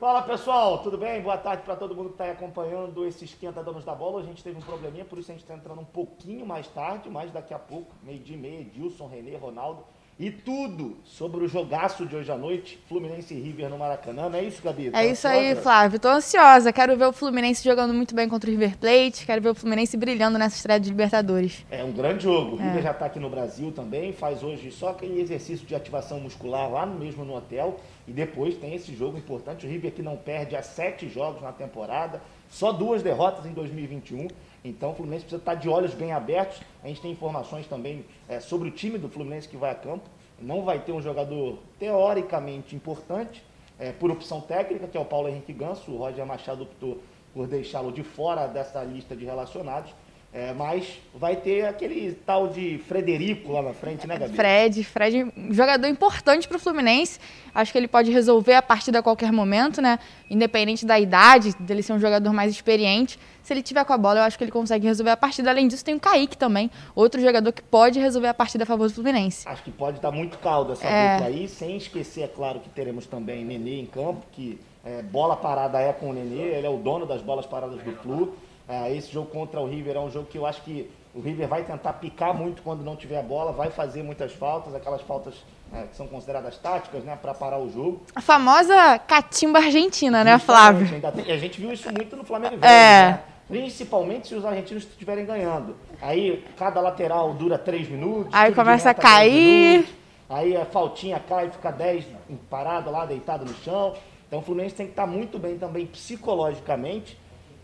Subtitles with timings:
[0.00, 1.20] Fala pessoal, tudo bem?
[1.20, 4.22] Boa tarde para todo mundo que está aí acompanhando esse Esquenta Donos da Bola.
[4.22, 7.10] A gente teve um probleminha, por isso a gente está entrando um pouquinho mais tarde,
[7.10, 9.84] mas daqui a pouco, meio-dia e meia, Edilson, Renê, Ronaldo
[10.20, 14.28] e tudo sobre o jogaço de hoje à noite, Fluminense e River no Maracanã.
[14.28, 14.90] Não é isso, Gabi?
[14.90, 15.98] Tá é isso aí, Flávio.
[15.98, 16.70] Tô ansiosa.
[16.74, 19.24] Quero ver o Fluminense jogando muito bem contra o River Plate.
[19.24, 21.64] Quero ver o Fluminense brilhando nessa estreia de Libertadores.
[21.70, 22.56] É um grande jogo.
[22.56, 22.64] O é.
[22.64, 24.12] River já está aqui no Brasil também.
[24.12, 27.80] Faz hoje só aquele exercício de ativação muscular lá mesmo no hotel.
[28.06, 29.66] E depois tem esse jogo importante.
[29.66, 32.20] O River que não perde há sete jogos na temporada.
[32.50, 34.28] Só duas derrotas em 2021.
[34.64, 36.60] Então o Fluminense precisa estar de olhos bem abertos.
[36.82, 40.08] A gente tem informações também é, sobre o time do Fluminense que vai a campo.
[40.38, 43.44] Não vai ter um jogador teoricamente importante,
[43.78, 45.90] é, por opção técnica, que é o Paulo Henrique Ganso.
[45.90, 47.02] O Roger Machado optou
[47.32, 49.94] por deixá-lo de fora dessa lista de relacionados.
[50.32, 54.36] É, mas vai ter aquele tal de Frederico lá na frente, né, Gabi?
[54.36, 57.18] Fred, Fred, jogador importante para o Fluminense.
[57.52, 59.98] Acho que ele pode resolver a partida a qualquer momento, né?
[60.30, 63.18] Independente da idade, dele ser um jogador mais experiente.
[63.42, 65.50] Se ele tiver com a bola, eu acho que ele consegue resolver a partida.
[65.50, 68.86] Além disso, tem o Kaique também, outro jogador que pode resolver a partida a favor
[68.86, 69.48] do Fluminense.
[69.48, 71.16] Acho que pode dar muito caldo essa é...
[71.16, 75.34] dupla aí, sem esquecer, é claro, que teremos também Nenê em campo, que é, bola
[75.34, 78.36] parada é com o Nenê, ele é o dono das bolas paradas do Flu.
[78.70, 81.48] É, esse jogo contra o River é um jogo que eu acho que o River
[81.48, 85.34] vai tentar picar muito quando não tiver a bola, vai fazer muitas faltas, aquelas faltas
[85.74, 88.02] é, que são consideradas táticas, né, para parar o jogo.
[88.14, 90.86] A famosa catimba argentina, né, Flávio?
[90.88, 93.10] Tem, a gente viu isso muito no Flamengo Velho, é.
[93.10, 93.20] né?
[93.48, 95.74] Principalmente se os argentinos estiverem ganhando.
[96.00, 98.32] Aí cada lateral dura 3 minutos.
[98.32, 99.84] Aí começa a cair.
[100.28, 102.04] aí a faltinha cai, fica 10
[102.48, 103.96] parado lá, deitado no chão.
[104.28, 107.18] Então o Fluminense tem que estar muito bem também psicologicamente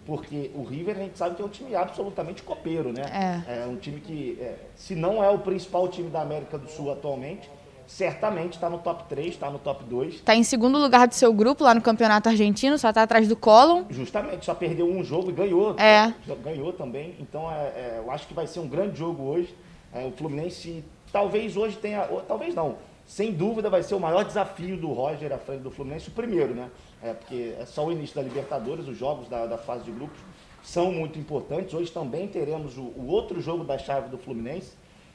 [0.06, 3.44] porque o River a gente sabe que é um time absolutamente copeiro, né?
[3.46, 6.70] É, é um time que, é, se não é o principal time da América do
[6.70, 7.50] Sul atualmente,
[7.86, 10.14] certamente está no top 3, está no top 2.
[10.14, 13.36] Está em segundo lugar do seu grupo lá no Campeonato Argentino, só está atrás do
[13.36, 13.84] Colón.
[13.90, 15.76] Justamente, só perdeu um jogo e ganhou.
[15.78, 16.12] É.
[16.42, 17.16] Ganhou também.
[17.18, 19.54] Então, é, é, eu acho que vai ser um grande jogo hoje.
[19.92, 24.24] É, o Fluminense talvez hoje tenha, ou, talvez não, sem dúvida vai ser o maior
[24.24, 26.68] desafio do Roger à frente do Fluminense, o primeiro, né?
[27.06, 30.18] É, porque é só o início da Libertadores, os jogos da, da fase de grupos
[30.60, 31.72] são muito importantes.
[31.72, 34.72] Hoje também teremos o, o outro jogo da chave do Fluminense,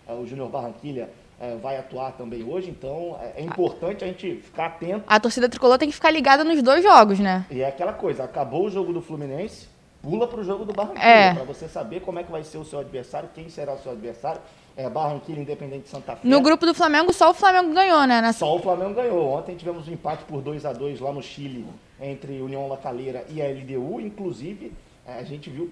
[0.08, 4.38] é, o Júnior Barranquilha é, vai atuar também hoje, então é, é, importante a gente
[4.38, 5.04] ficar atento.
[5.06, 7.46] A torcida tricolor tem que ficar ligada nos dois jogos, né?
[7.52, 9.68] E é aquela coisa, acabou o jogo do Fluminense,
[10.02, 11.34] pula para o jogo do Barranquilla, é.
[11.34, 13.92] para você saber como é que vai ser o seu adversário, quem será o seu
[13.92, 14.40] adversário
[14.76, 16.28] é, Barranquilla Independente de Santa Fé.
[16.28, 18.22] No grupo do Flamengo, só o Flamengo ganhou, né?
[18.22, 18.40] Nessa...
[18.40, 19.38] Só o Flamengo ganhou.
[19.38, 21.66] Ontem tivemos um empate por 2 a 2 lá no Chile
[22.00, 24.00] entre União La Calera e a LDU.
[24.02, 24.74] Inclusive,
[25.06, 25.70] é, a gente viu,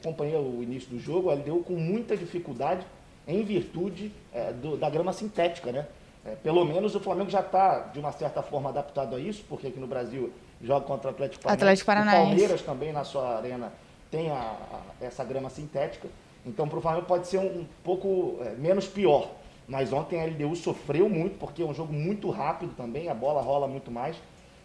[0.00, 2.86] acompanhei o início do jogo, a LDU com muita dificuldade
[3.26, 5.86] em virtude é, do, da grama sintética, né?
[6.24, 9.68] É, pelo menos o Flamengo já está, de uma certa forma, adaptado a isso, porque
[9.68, 11.62] aqui no Brasil joga contra o Atlético Paranaense.
[11.62, 12.22] Atlético Paranaense.
[12.22, 13.72] O Palmeiras também, na sua arena,
[14.10, 16.08] tem a, a, essa grama sintética.
[16.46, 19.30] Então, para o Flamengo pode ser um, pouco é, menos pior.
[19.66, 23.42] Mas ontem a LDU sofreu muito, porque é um jogo muito rápido também, a bola
[23.42, 24.16] rola muito mais.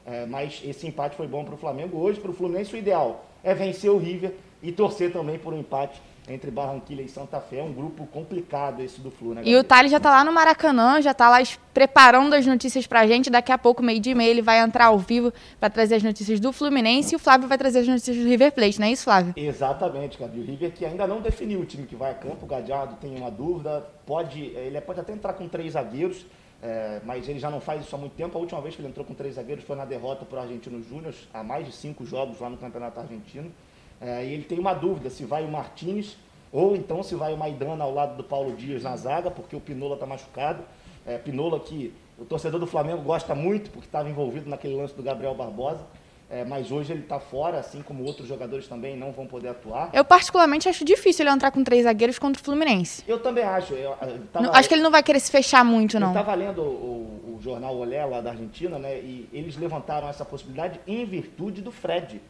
[0.06, 1.98] É, mas esse empate foi bom para o Flamengo.
[1.98, 5.60] Hoje, para o Fluminense, o ideal é vencer o River e torcer também por um
[5.60, 7.58] empate entre Barranquilla e Santa Fé.
[7.58, 9.42] É um grupo complicado esse do Flu, né?
[9.44, 11.38] E o Thales já está lá no Maracanã, já está lá
[11.74, 13.30] preparando as notícias para a gente.
[13.30, 16.04] Daqui a pouco, meio dia e meio, ele vai entrar ao vivo para trazer as
[16.04, 18.92] notícias do Fluminense e o Flávio vai trazer as notícias do River Plate, não é
[18.92, 19.34] isso, Flávio?
[19.36, 20.40] Exatamente, Gabi.
[20.40, 22.46] O River que ainda não definiu o time que vai a campo.
[22.46, 23.86] O Gadiardo tem uma dúvida.
[24.06, 26.26] Pode, ele pode até entrar com três zagueiros.
[26.64, 28.38] É, mas ele já não faz isso há muito tempo.
[28.38, 30.82] A última vez que ele entrou com três zagueiros foi na derrota para o Argentino
[30.84, 33.52] Júnior, há mais de cinco jogos lá no Campeonato Argentino.
[34.02, 36.18] É, e ele tem uma dúvida se vai o Martinez
[36.52, 39.60] ou então se vai o Maidana ao lado do Paulo Dias na zaga, porque o
[39.60, 40.64] Pinola está machucado.
[41.06, 45.02] É, Pinola que o torcedor do Flamengo gosta muito, porque estava envolvido naquele lance do
[45.02, 45.86] Gabriel Barbosa.
[46.30, 49.90] É, mas hoje ele está fora, assim como outros jogadores também não vão poder atuar.
[49.92, 53.04] Eu particularmente acho difícil ele entrar com três zagueiros contra o Fluminense.
[53.06, 53.74] Eu também acho.
[53.74, 56.08] Eu, eu tava, não, acho que ele não vai querer se fechar muito, não.
[56.08, 58.96] Eu estava lendo o, o, jornal Olé lá da Argentina, né?
[59.00, 62.22] E eles levantaram essa possibilidade em virtude do Fred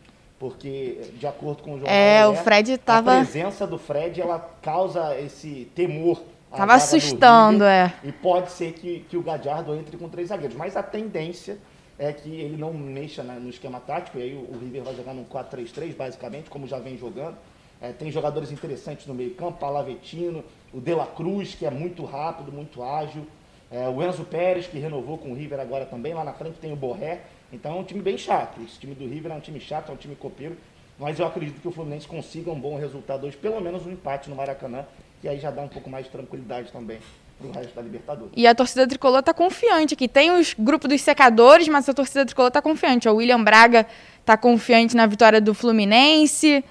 [0.42, 3.12] porque de acordo com o jornal, é, o Fred tava...
[3.12, 6.20] a presença do Fred ela causa esse temor.
[6.50, 7.94] Tava assustando, é.
[8.04, 11.60] E pode ser que, que o Gadiardo entre com três zagueiros, mas a tendência
[12.00, 15.26] é que ele não mexa no esquema tático, e aí o, River vai jogar no
[15.26, 17.38] 4-3-3, basicamente, como já vem jogando.
[17.80, 20.44] É, tem jogadores interessantes no meio campo, Palavetino,
[20.74, 23.28] o De La Cruz, que é muito rápido, muito ágil,
[23.70, 26.74] é, o Enzo Pérez, que renovou com o River agora também, lá na frente tem
[26.74, 27.22] o Borré,
[27.52, 28.62] então é um time bem chato.
[28.62, 30.58] Esse time do River é um time chato, é um time copeiro.
[30.98, 34.30] Mas eu acredito que o Fluminense consiga um bom resultado hoje, pelo menos um empate
[34.30, 34.86] no Maracanã,
[35.20, 37.00] que aí já dá um pouco mais de tranquilidade também
[37.44, 38.32] o resto da Libertadores.
[38.36, 40.08] E a torcida tricolor está confiante aqui.
[40.08, 43.10] Tem os grupos dos secadores, mas a torcida tricolor está confiante.
[43.10, 43.88] O William Braga
[44.20, 46.64] está confiante na vitória do Fluminense.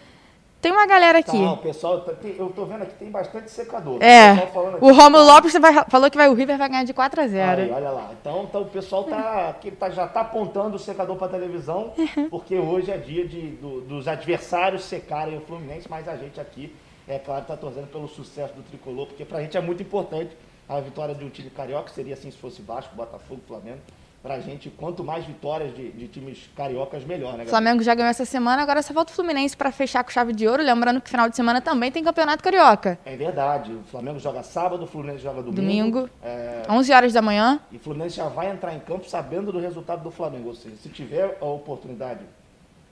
[0.61, 1.39] Tem uma galera aqui.
[1.39, 3.97] Não, o pessoal, tá- eu tô vendo aqui tem bastante secador.
[4.03, 4.31] É.
[4.33, 7.27] aqui- O Romulo Lopes vai- falou que vai, o River vai ganhar de 4 a
[7.27, 8.11] 0 Aí, olha lá.
[8.21, 11.95] Então, então o pessoal tá, aqui tá, já tá apontando o secador para televisão,
[12.31, 16.75] porque hoje é dia de, do- dos adversários secarem o Fluminense, mas a gente aqui,
[17.09, 20.37] é claro, tá torcendo pelo sucesso do tricolor, porque pra gente é muito importante
[20.69, 23.79] a vitória de um time carioca, seria assim se fosse Vasco, Botafogo, Flamengo.
[24.23, 27.49] Pra gente, quanto mais vitórias de, de times cariocas, melhor, né, O?
[27.49, 30.47] Flamengo já ganhou essa semana, agora só falta o Fluminense para fechar com chave de
[30.47, 30.63] ouro.
[30.63, 32.99] Lembrando que final de semana também tem Campeonato Carioca.
[33.07, 33.73] É verdade.
[33.73, 36.01] O Flamengo joga sábado, o Fluminense joga domingo.
[36.03, 36.11] Domingo.
[36.23, 37.61] É, 11 horas da manhã.
[37.73, 40.49] E o Fluminense já vai entrar em campo sabendo do resultado do Flamengo.
[40.49, 42.21] Ou seja, se tiver a oportunidade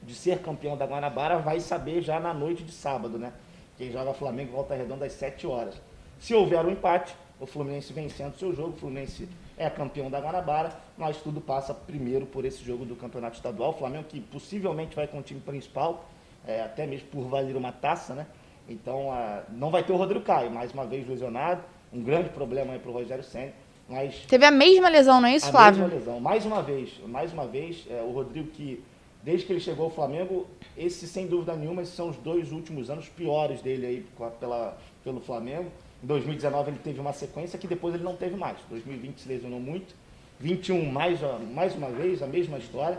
[0.02, 3.32] de ser campeão da Guanabara, vai saber já na noite de sábado, né?
[3.76, 5.74] Quem joga Flamengo volta redonda às 7 horas.
[6.18, 9.28] Se houver um empate, o Fluminense vencendo o seu jogo, o Fluminense
[9.58, 13.70] é campeão da Guanabara, mas tudo passa primeiro por esse jogo do Campeonato Estadual.
[13.70, 16.08] O Flamengo que possivelmente vai com o time principal,
[16.46, 18.26] é, até mesmo por valer uma taça, né?
[18.68, 21.62] Então, ah, não vai ter o Rodrigo Caio, mais uma vez lesionado,
[21.92, 23.52] um grande problema aí para o Rogério Senna,
[23.88, 25.82] mas Teve a mesma lesão, não é isso, a Flávio?
[25.84, 26.20] mesma lesão.
[26.20, 28.84] Mais uma vez, mais uma vez, é, o Rodrigo que,
[29.22, 30.46] desde que ele chegou ao Flamengo,
[30.76, 34.76] esses, sem dúvida nenhuma, esses são os dois últimos anos piores dele aí a- pela,
[35.02, 35.70] pelo Flamengo.
[36.02, 38.56] Em 2019 ele teve uma sequência que depois ele não teve mais.
[38.70, 39.94] 2020 se lesionou muito.
[40.40, 41.18] 21 mais,
[41.52, 42.98] mais uma vez, a mesma história.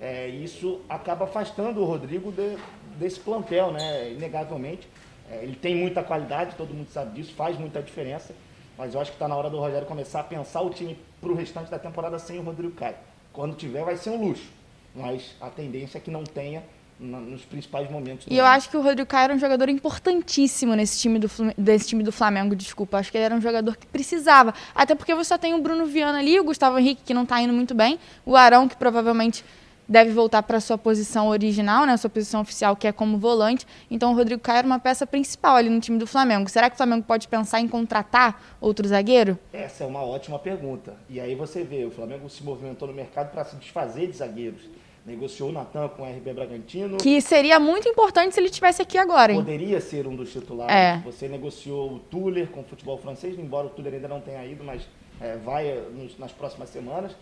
[0.00, 2.56] É, isso acaba afastando o Rodrigo de-
[2.98, 4.10] desse plantel, né?
[4.12, 4.88] Inegavelmente.
[5.30, 8.34] É, ele tem muita qualidade, todo mundo sabe disso, faz muita diferença.
[8.76, 11.30] Mas eu acho que está na hora do Rogério começar a pensar o time para
[11.30, 12.96] o restante da temporada sem o Rodrigo Caio.
[13.32, 14.48] Quando tiver, vai ser um luxo.
[14.94, 16.64] Mas a tendência é que não tenha
[17.00, 18.26] nos principais momentos.
[18.28, 18.54] E eu ano.
[18.54, 22.12] acho que o Rodrigo Caio era um jogador importantíssimo nesse time do, desse time do
[22.12, 22.98] Flamengo, desculpa.
[22.98, 24.52] Acho que ele era um jogador que precisava.
[24.74, 27.40] Até porque você só tem o Bruno Viana ali, o Gustavo Henrique, que não tá
[27.40, 29.44] indo muito bem, o Arão, que provavelmente
[29.90, 33.66] deve voltar para sua posição original, né, sua posição oficial, que é como volante.
[33.90, 36.48] Então o Rodrigo Caio era uma peça principal ali no time do Flamengo.
[36.48, 39.36] Será que o Flamengo pode pensar em contratar outro zagueiro?
[39.52, 40.94] Essa é uma ótima pergunta.
[41.08, 44.62] E aí você vê, o Flamengo se movimentou no mercado para se desfazer de zagueiros.
[45.06, 46.98] Negociou o Natan com o RB Bragantino.
[46.98, 49.38] Que seria muito importante se ele estivesse aqui agora, hein?
[49.38, 50.74] Poderia ser um dos titulares.
[50.74, 50.98] É.
[51.04, 54.62] Você negociou o Tuller com o futebol francês, embora o Tuller ainda não tenha ido,
[54.62, 54.82] mas
[55.20, 57.12] é, vai eh, nos- nas próximas semanas.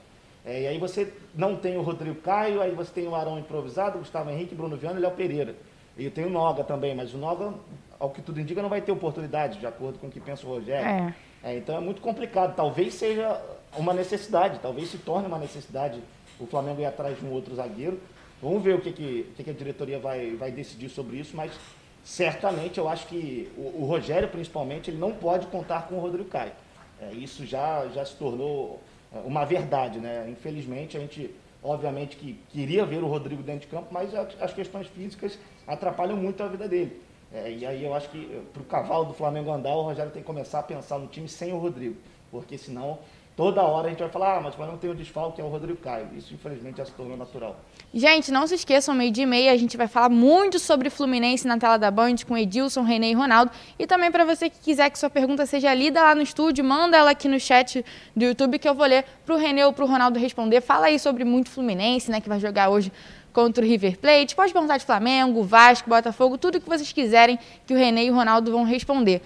[0.44, 3.98] É, e aí você não tem o Rodrigo Caio, aí você tem o Arão improvisado,
[3.98, 5.54] Gustavo Henrique, Bruno Viana e Léo Pereira.
[5.96, 7.52] E tem o Noga também, mas o Noga,
[7.98, 10.50] ao que tudo indica, não vai ter oportunidade, de acordo com o que pensa o
[10.50, 10.86] Rogério.
[10.88, 11.14] É.
[11.42, 12.54] É, então é muito complicado.
[12.56, 13.40] Talvez seja
[13.76, 16.00] uma necessidade, talvez se torne uma necessidade
[16.40, 17.98] o Flamengo ir atrás de um outro zagueiro.
[18.40, 21.52] Vamos ver o que, que, que a diretoria vai, vai decidir sobre isso, mas
[22.04, 26.28] certamente eu acho que o, o Rogério, principalmente, ele não pode contar com o Rodrigo
[26.28, 26.52] Caio.
[27.00, 28.80] É, isso já, já se tornou
[29.12, 30.28] é, uma verdade, né?
[30.30, 31.30] Infelizmente, a gente,
[31.62, 36.42] obviamente, que queria ver o Rodrigo dentro de campo, mas as questões físicas atrapalham muito
[36.42, 37.00] a vida dele.
[37.32, 40.22] É, e aí eu acho que para o cavalo do Flamengo andar, o Rogério tem
[40.22, 41.96] que começar a pensar no time sem o Rodrigo.
[42.30, 42.98] Porque senão,
[43.38, 45.44] toda hora a gente vai falar, ah, mas o Flamengo tem o desfalque, que é
[45.44, 46.08] o Rodrigo Caio.
[46.16, 47.54] Isso, infelizmente, já se tornou natural.
[47.94, 51.56] Gente, não se esqueçam, meio-dia e meia, a gente vai falar muito sobre Fluminense na
[51.56, 53.52] tela da Band com Edilson, René e Ronaldo.
[53.78, 56.96] E também para você que quiser que sua pergunta seja lida lá no estúdio, manda
[56.96, 57.84] ela aqui no chat
[58.16, 60.60] do YouTube que eu vou ler pro René ou pro Ronaldo responder.
[60.60, 62.90] Fala aí sobre muito Fluminense, né, que vai jogar hoje
[63.32, 64.34] contra o River Plate.
[64.34, 68.14] Pode perguntar de Flamengo, Vasco, Botafogo, tudo que vocês quiserem que o René e o
[68.16, 69.22] Ronaldo vão responder.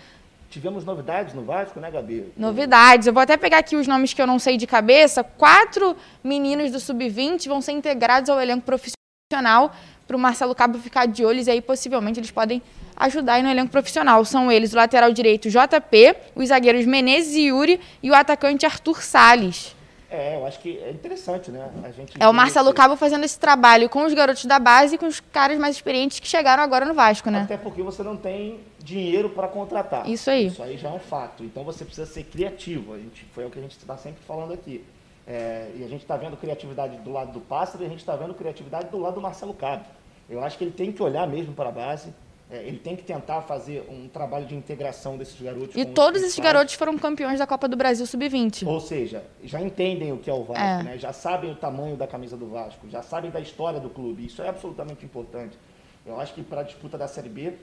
[0.52, 2.30] Tivemos novidades no Vasco, né, Gabi?
[2.37, 3.06] Novidades.
[3.06, 5.25] Eu vou até pegar aqui os nomes que eu não sei de cabeça.
[5.25, 9.75] Quatro meninos do Sub-20 vão ser integrados ao elenco profissional
[10.06, 12.61] para o Marcelo Cabo ficar de olhos e aí possivelmente eles podem
[12.94, 14.23] ajudar aí no elenco profissional.
[14.26, 19.02] São eles o lateral direito JP, os zagueiros Menezes e Yuri e o atacante Arthur
[19.02, 19.75] Salles.
[20.14, 21.71] É, eu acho que é interessante, né?
[21.83, 24.97] A gente É o Marcelo esse- Cabo fazendo esse trabalho com os garotos da base
[24.97, 27.40] e com os caras mais experientes que chegaram agora no Vasco, né?
[27.45, 30.07] Até porque você não tem dinheiro para contratar.
[30.07, 30.49] Isso aí.
[30.49, 31.42] Isso aí já é um fato.
[31.42, 32.92] Então você precisa ser criativo.
[32.92, 34.85] A gente, foi o que a gente está sempre falando aqui.
[35.26, 38.14] É, e a gente está vendo criatividade do lado do Pássaro e a gente está
[38.14, 39.85] vendo criatividade do lado do Marcelo Cabo.
[40.28, 42.12] Eu acho que ele tem que olhar mesmo para a base.
[42.52, 45.75] É, ele tem que tentar fazer um trabalho de integração desses garotos.
[45.75, 48.66] E todos esses garotos foram campeões da Copa do Brasil Sub-20.
[48.66, 50.82] Ou seja, já entendem o que é o Vasco, É.
[50.82, 50.99] né?
[50.99, 54.26] já sabem o tamanho da camisa do Vasco, já sabem da história do clube.
[54.26, 55.56] Isso é absolutamente importante.
[56.04, 57.54] Eu acho que para a disputa da Série B,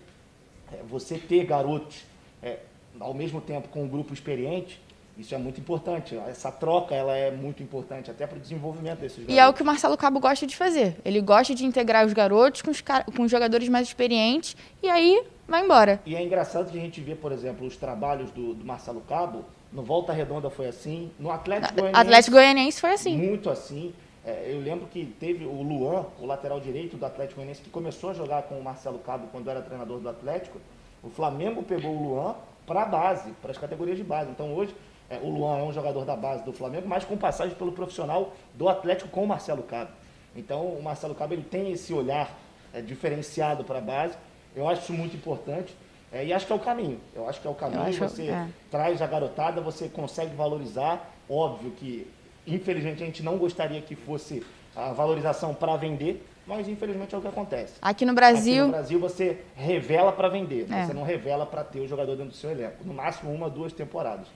[0.73, 2.03] é, você ter garotos
[2.41, 2.57] é,
[2.99, 4.81] ao mesmo tempo com um grupo experiente,
[5.19, 6.17] isso é muito importante.
[6.29, 9.35] Essa troca ela é muito importante até para o desenvolvimento desses garotos.
[9.35, 10.95] E é o que o Marcelo Cabo gosta de fazer.
[11.03, 15.21] Ele gosta de integrar os garotos com os, com os jogadores mais experientes e aí
[15.45, 15.99] vai embora.
[16.05, 19.43] E é engraçado que a gente vê, por exemplo, os trabalhos do, do Marcelo Cabo
[19.73, 21.11] No Volta Redonda foi assim.
[21.19, 22.01] No Atlético Goianiense.
[22.01, 23.17] Atlético Goianiense foi assim.
[23.17, 23.93] Muito assim.
[24.25, 28.11] É, eu lembro que teve o Luan, o lateral direito do Atlético Goianiense, que começou
[28.11, 30.61] a jogar com o Marcelo Cabo quando era treinador do Atlético.
[31.03, 32.35] O Flamengo pegou o Luan
[32.65, 34.29] para a base, para as categorias de base.
[34.29, 34.73] Então hoje
[35.09, 38.33] é, o Luan é um jogador da base do Flamengo, mas com passagem pelo profissional
[38.53, 39.91] do Atlético com o Marcelo Cabo.
[40.35, 42.37] Então o Marcelo Cabo ele tem esse olhar
[42.73, 44.15] é, diferenciado para a base.
[44.55, 45.75] Eu acho isso muito importante.
[46.11, 46.99] É, e acho que é o caminho.
[47.15, 47.81] Eu acho que é o caminho.
[47.81, 48.47] Acho, você é.
[48.71, 51.07] traz a garotada, você consegue valorizar.
[51.29, 52.07] Óbvio que,
[52.47, 54.43] infelizmente, a gente não gostaria que fosse
[54.75, 57.73] a valorização para vender, mas infelizmente é o que acontece.
[57.81, 58.63] Aqui no Brasil.
[58.63, 60.85] Aqui no Brasil você revela para vender, é.
[60.85, 62.83] você não revela para ter o jogador dentro do seu elenco.
[62.83, 64.27] No máximo uma, duas temporadas.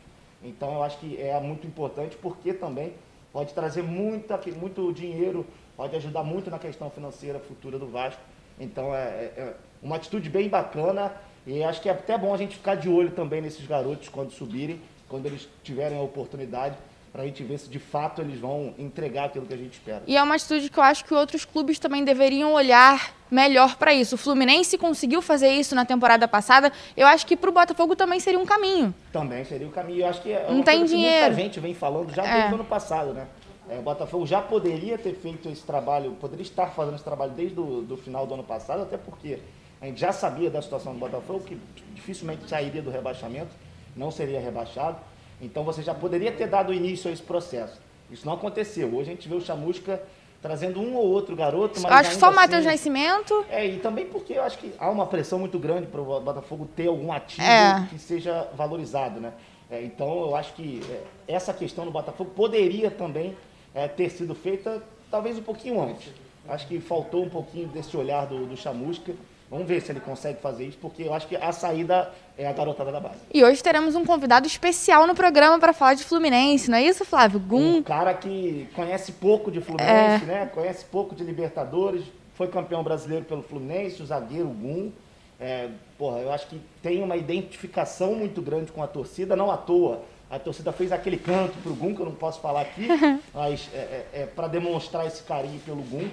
[0.44, 2.94] Então eu acho que é muito importante porque também
[3.32, 5.46] pode trazer muita, muito dinheiro,
[5.76, 8.22] pode ajudar muito na questão financeira futura do Vasco.
[8.60, 11.14] Então é, é, é uma atitude bem bacana
[11.48, 14.32] e acho que é até bom a gente ficar de olho também nesses garotos quando
[14.32, 16.76] subirem, quando eles tiverem a oportunidade
[17.14, 20.02] para a gente ver se de fato eles vão entregar aquilo que a gente espera.
[20.08, 23.94] E é uma atitude que eu acho que outros clubes também deveriam olhar melhor para
[23.94, 24.16] isso.
[24.16, 26.74] O Fluminense conseguiu fazer isso na temporada passada.
[26.98, 28.92] Eu acho que para o Botafogo também seria um caminho.
[29.12, 30.02] Também seria um caminho.
[30.02, 31.28] Eu acho que é não tem dinheiro.
[31.28, 32.52] muita gente vem falando já desde é.
[32.52, 33.28] o ano passado, né?
[33.70, 37.60] É, o Botafogo já poderia ter feito esse trabalho, poderia estar fazendo esse trabalho desde
[37.60, 39.38] o do final do ano passado, até porque
[39.80, 41.60] a gente já sabia da situação do Botafogo, que
[41.94, 43.52] dificilmente sairia do rebaixamento,
[43.96, 44.98] não seria rebaixado.
[45.44, 47.80] Então você já poderia ter dado início a esse processo.
[48.10, 48.88] Isso não aconteceu.
[48.88, 50.02] Hoje a gente vê o Chamusca
[50.42, 51.80] trazendo um ou outro garoto.
[51.82, 53.46] Mas acho que só o assim, Matheus Nascimento.
[53.50, 56.68] É, e também porque eu acho que há uma pressão muito grande para o Botafogo
[56.76, 57.88] ter algum ativo é.
[57.90, 59.34] que seja valorizado, né?
[59.72, 63.36] É, então eu acho que é, essa questão no Botafogo poderia também
[63.74, 66.12] é, ter sido feita talvez um pouquinho antes.
[66.48, 69.14] Acho que faltou um pouquinho desse olhar do, do Chamusca.
[69.54, 72.52] Vamos ver se ele consegue fazer isso, porque eu acho que a saída é a
[72.52, 73.20] garotada da base.
[73.32, 77.06] E hoje teremos um convidado especial no programa para falar de Fluminense, não é isso,
[77.06, 77.40] Flávio?
[77.40, 77.78] Gum.
[77.78, 80.26] Um cara que conhece pouco de Fluminense, é...
[80.26, 80.46] né?
[80.52, 84.92] Conhece pouco de Libertadores, foi campeão brasileiro pelo Fluminense, o zagueiro Gum.
[85.40, 85.70] É,
[86.00, 90.02] porra, eu acho que tem uma identificação muito grande com a torcida, não à toa.
[90.32, 92.88] A torcida fez aquele canto pro Gum, que eu não posso falar aqui,
[93.32, 96.10] mas é, é, é para demonstrar esse carinho pelo Gum.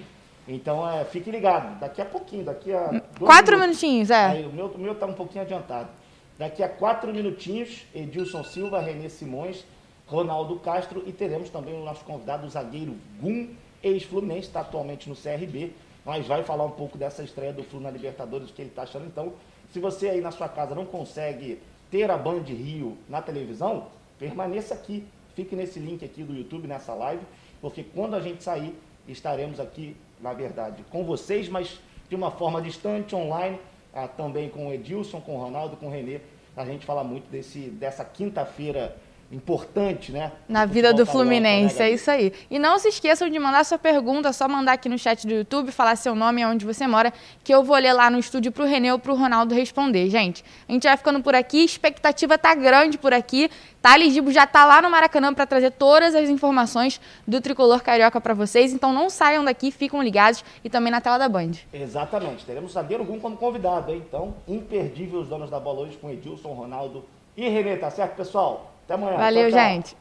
[0.52, 1.78] Então, é, fique ligado.
[1.78, 3.00] Daqui a pouquinho, daqui a.
[3.18, 4.26] Quatro minutos, minutinhos, é.
[4.26, 5.88] Aí, o meu, o meu tá um pouquinho adiantado.
[6.36, 9.64] Daqui a quatro minutinhos, Edilson Silva, Renê Simões,
[10.06, 13.50] Ronaldo Castro e teremos também o nosso convidado, o zagueiro Gum,
[13.82, 15.72] ex-Fluminense, está atualmente no CRB,
[16.04, 18.82] mas vai falar um pouco dessa estreia do Flu na Libertadores, o que ele está
[18.82, 19.06] achando.
[19.06, 19.34] Então,
[19.72, 23.86] se você aí na sua casa não consegue ter a Band Rio na televisão,
[24.18, 25.04] permaneça aqui.
[25.36, 27.22] Fique nesse link aqui do YouTube, nessa live,
[27.60, 28.74] porque quando a gente sair,
[29.06, 33.58] estaremos aqui na verdade, com vocês, mas de uma forma distante, online,
[33.94, 36.20] ah, também com o Edilson, com o Ronaldo, com o Renê.
[36.56, 38.96] A gente fala muito desse, dessa quinta-feira
[39.32, 40.32] importante, né?
[40.48, 42.32] Na vida do Fluminense, né, é isso aí.
[42.50, 45.32] E não se esqueçam de mandar sua pergunta, é só mandar aqui no chat do
[45.32, 47.12] YouTube, falar seu nome e onde você mora,
[47.44, 50.10] que eu vou ler lá no estúdio pro Renê ou pro Ronaldo responder.
[50.10, 53.48] Gente, a gente vai ficando por aqui, expectativa tá grande por aqui.
[53.80, 58.20] Thales Dibo já tá lá no Maracanã para trazer todas as informações do Tricolor Carioca
[58.20, 61.52] para vocês, então não saiam daqui, ficam ligados e também na tela da Band.
[61.72, 64.02] Exatamente, teremos o zagueiro Gum como convidado, hein?
[64.06, 67.04] Então, imperdível os donos da bola hoje com Edilson, Ronaldo
[67.36, 68.70] e Renê, tá certo, pessoal?
[68.90, 69.18] Até amanhã.
[69.18, 69.70] Valeu, tchau, tchau.
[69.70, 69.96] gente.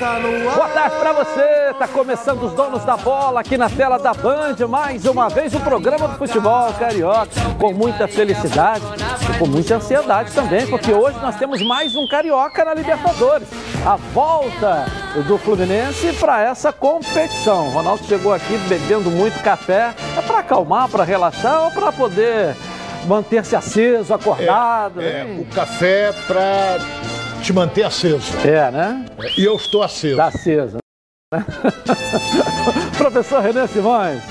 [0.00, 1.74] Boa tarde para você.
[1.78, 4.56] Tá começando os donos da bola aqui na tela da Band.
[4.66, 7.28] Mais uma vez o programa do futebol carioca
[7.58, 8.82] com muita felicidade
[9.28, 13.46] e com muita ansiedade também, porque hoje nós temos mais um carioca na Libertadores.
[13.84, 14.86] A volta
[15.26, 17.66] do Fluminense para essa competição.
[17.66, 19.92] O Ronaldo chegou aqui bebendo muito café.
[20.16, 22.56] É para acalmar, para relaxar ou para poder
[23.06, 25.02] manter-se aceso, acordado?
[25.02, 26.78] É, é o café para
[27.40, 28.32] te manter aceso.
[28.46, 29.06] É, né?
[29.36, 30.12] E eu estou aceso.
[30.12, 30.78] Está aceso.
[31.32, 31.44] Né?
[32.96, 34.22] Professor René Simões,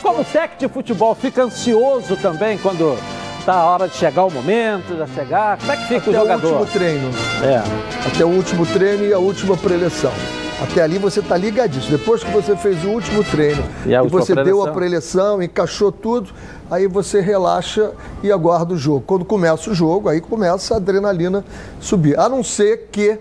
[0.00, 2.96] como técnico de futebol, fica ansioso também quando
[3.38, 5.58] está a hora de chegar o momento, de chegar?
[5.58, 6.36] Como é que fica Até o jogador?
[6.36, 7.10] Até o último treino.
[7.42, 8.08] É.
[8.08, 10.12] Até o último treino e a última preleção.
[10.60, 11.98] Até ali você está ligadíssimo.
[11.98, 14.44] Depois que você fez o último treino e, e você preleção?
[14.44, 16.30] deu a preleção, encaixou tudo,
[16.70, 17.92] aí você relaxa
[18.22, 19.02] e aguarda o jogo.
[19.06, 21.44] Quando começa o jogo, aí começa a adrenalina
[21.80, 22.18] subir.
[22.18, 23.18] A não ser que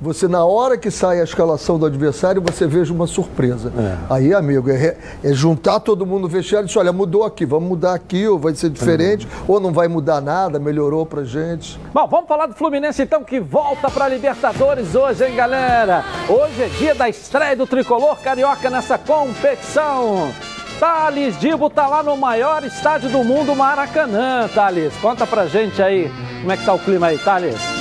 [0.00, 3.72] você na hora que sai a escalação do adversário, você veja uma surpresa.
[3.76, 3.96] É.
[4.08, 7.68] Aí, amigo, é, é, juntar todo mundo no vestiário e dizer, olha, mudou aqui, vamos
[7.68, 9.54] mudar aqui, ou vai ser diferente, uhum.
[9.54, 11.78] ou não vai mudar nada, melhorou pra gente.
[11.92, 16.04] Bom, vamos falar do Fluminense então, que volta pra Libertadores hoje, hein, galera?
[16.28, 20.30] Hoje é dia da estreia do Tricolor Carioca nessa competição.
[20.78, 24.94] Thales Dibo tá lá no maior estádio do mundo, Maracanã, Thales.
[25.02, 27.79] Conta pra gente aí como é que tá o clima aí, Thales.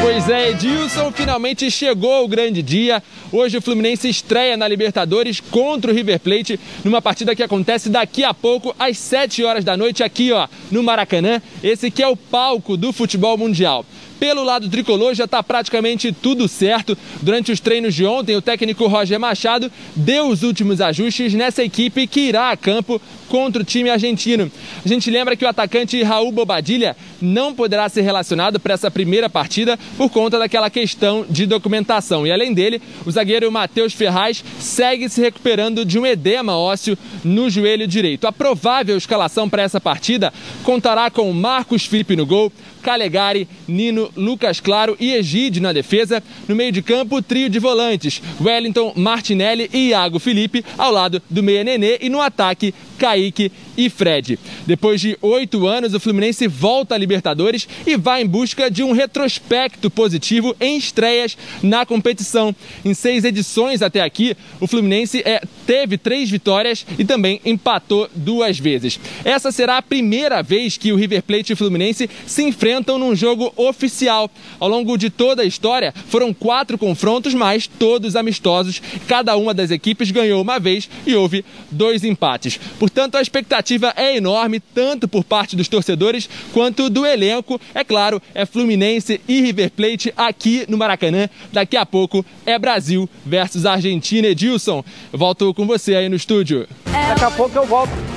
[0.00, 3.02] Pois é, Edilson, finalmente chegou o grande dia.
[3.32, 8.22] Hoje o Fluminense estreia na Libertadores contra o River Plate, numa partida que acontece daqui
[8.22, 11.42] a pouco, às 7 horas da noite, aqui ó, no Maracanã.
[11.62, 13.84] Esse que é o palco do futebol mundial.
[14.18, 16.98] Pelo lado tricolor já está praticamente tudo certo.
[17.22, 22.06] Durante os treinos de ontem, o técnico Roger Machado deu os últimos ajustes nessa equipe
[22.06, 24.50] que irá a campo contra o time argentino.
[24.84, 29.28] A gente lembra que o atacante Raul Bobadilha não poderá ser relacionado para essa primeira
[29.28, 32.26] partida por conta daquela questão de documentação.
[32.26, 37.50] E além dele, o zagueiro Matheus Ferraz segue se recuperando de um edema ósseo no
[37.50, 38.26] joelho direito.
[38.26, 40.32] A provável escalação para essa partida
[40.64, 42.52] contará com Marcos Felipe no gol,
[42.88, 46.22] Calegari, Nino, Lucas Claro e Egide na defesa.
[46.48, 51.42] No meio de campo, trio de volantes, Wellington, Martinelli e Iago Felipe, ao lado do
[51.42, 54.38] meia Nenê e no ataque, Kaique e Fred.
[54.66, 58.92] Depois de oito anos, o Fluminense volta à Libertadores e vai em busca de um
[58.92, 62.56] retrospecto positivo em estreias na competição.
[62.84, 68.58] Em seis edições até aqui, o Fluminense é, teve três vitórias e também empatou duas
[68.58, 68.98] vezes.
[69.24, 73.14] Essa será a primeira vez que o River Plate e o Fluminense se enfrentam num
[73.14, 74.30] jogo oficial.
[74.60, 78.80] Ao longo de toda a história, foram quatro confrontos, mas todos amistosos.
[79.06, 82.58] Cada uma das equipes ganhou uma vez e houve dois empates.
[82.78, 87.60] Portanto, a expectativa é enorme, tanto por parte dos torcedores quanto do elenco.
[87.74, 91.28] É claro, é Fluminense e River Plate aqui no Maracanã.
[91.52, 94.28] Daqui a pouco é Brasil versus Argentina.
[94.28, 96.66] Edilson, volto com você aí no estúdio.
[96.84, 98.07] Daqui a pouco eu volto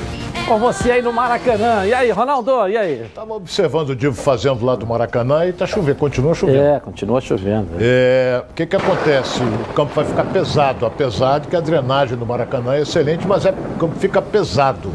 [0.46, 1.86] com você aí no Maracanã.
[1.86, 3.04] E aí, Ronaldo, e aí?
[3.04, 6.62] Estava observando o Divo fazendo lá do Maracanã e está chovendo, continua chovendo.
[6.62, 7.70] É, continua chovendo.
[7.80, 9.42] É, o que que acontece?
[9.42, 13.46] O campo vai ficar pesado, apesar de que a drenagem do Maracanã é excelente, mas
[13.46, 14.92] é, o campo fica pesado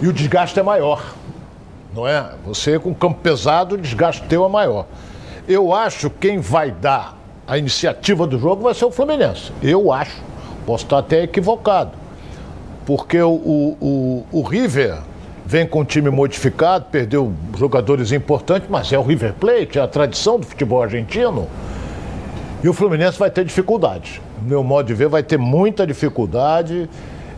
[0.00, 1.02] e o desgaste é maior.
[1.94, 2.30] Não é?
[2.46, 4.86] Você com campo pesado, o desgaste teu é maior.
[5.48, 7.16] Eu acho que quem vai dar
[7.46, 9.52] a iniciativa do jogo vai ser o Fluminense.
[9.62, 10.22] Eu acho.
[10.64, 11.90] Posso estar até equivocado.
[12.90, 14.98] Porque o, o, o, River
[15.46, 19.86] vem com um time modificado, perdeu jogadores importantes, mas é o River Plate, é a
[19.86, 21.46] tradição do futebol argentino.
[22.64, 24.20] E o Fluminense vai ter dificuldades.
[24.42, 26.90] No meu modo de ver, vai ter muita dificuldade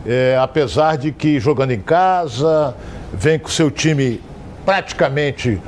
[0.07, 2.73] é, apesar de que jogando em casa,
[3.13, 4.19] vem com seu time
[4.65, 5.61] praticamente,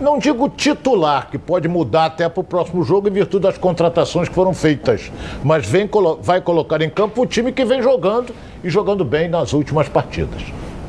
[0.00, 4.28] não digo titular, que pode mudar até para o próximo jogo em virtude das contratações
[4.28, 5.12] que foram feitas,
[5.44, 5.88] mas vem,
[6.22, 8.34] vai colocar em campo o time que vem jogando
[8.64, 10.42] e jogando bem nas últimas partidas.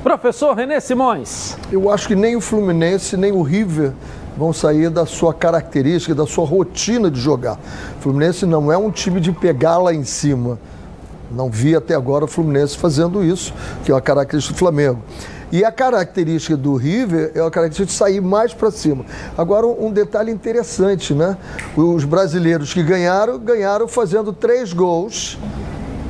[0.03, 1.55] Professor René Simões.
[1.71, 3.93] Eu acho que nem o Fluminense, nem o River
[4.35, 7.59] vão sair da sua característica, da sua rotina de jogar.
[7.97, 10.57] O Fluminense não é um time de pegar lá em cima.
[11.29, 13.53] Não vi até agora o Fluminense fazendo isso,
[13.85, 14.99] que é uma característica do Flamengo.
[15.51, 19.05] E a característica do River é a característica de sair mais para cima.
[19.37, 21.37] Agora, um detalhe interessante, né?
[21.75, 25.37] Os brasileiros que ganharam, ganharam fazendo três gols.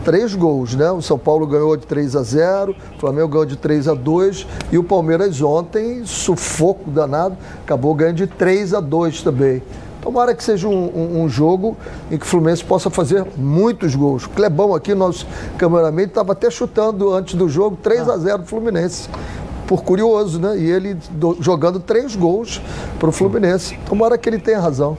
[0.06, 0.92] Três gols, né?
[0.92, 4.48] O São Paulo ganhou de 3 a 0, o Flamengo ganhou de 3 a 2
[4.72, 9.62] e o Palmeiras ontem, sufoco danado, acabou ganhando de 3 a 2 também.
[10.02, 11.78] Tomara que seja um, um, um, jogo
[12.10, 14.26] em que o Fluminense possa fazer muitos gols.
[14.26, 19.08] O Clebão aqui, nosso cameraman, estava até chutando antes do jogo 3 a 0 Fluminense.
[19.68, 20.58] Por curioso, né?
[20.58, 22.62] E ele do, jogando três gols
[23.00, 23.78] para o Fluminense.
[23.88, 24.98] Tomara que ele tenha razão.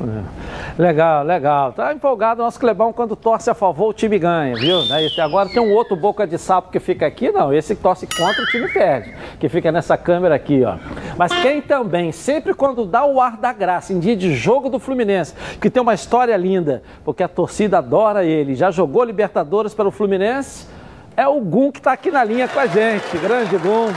[0.00, 0.43] É.
[0.76, 1.72] Legal, legal.
[1.72, 4.80] Tá empolgado o nosso Clebão quando torce a favor, o time ganha, viu?
[4.82, 7.54] E agora tem um outro boca de sapo que fica aqui, não.
[7.54, 9.14] Esse torce contra, o time perde.
[9.38, 10.76] Que fica nessa câmera aqui, ó.
[11.16, 14.80] Mas quem também, sempre quando dá o ar da graça, em dia de jogo do
[14.80, 19.92] Fluminense, que tem uma história linda, porque a torcida adora ele, já jogou Libertadores pelo
[19.92, 20.66] Fluminense,
[21.16, 23.16] é o Gum que está aqui na linha com a gente.
[23.18, 23.92] Grande Gum.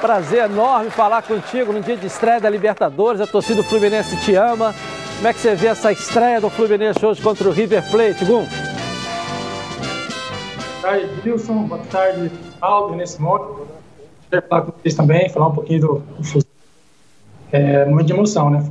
[0.00, 3.20] Prazer enorme falar contigo no dia de estreia da Libertadores.
[3.20, 4.74] A torcida do Fluminense te ama.
[5.22, 8.44] Como é que você vê essa estreia do Fluminense hoje contra o River Plate, Gum?
[8.44, 8.48] Boa
[10.82, 11.62] tarde, Wilson.
[11.68, 13.68] Boa tarde, Aldo, nesse modo.
[14.28, 16.44] Quero falar com vocês também, falar um pouquinho do, do
[17.52, 18.68] é, momento de emoção, né?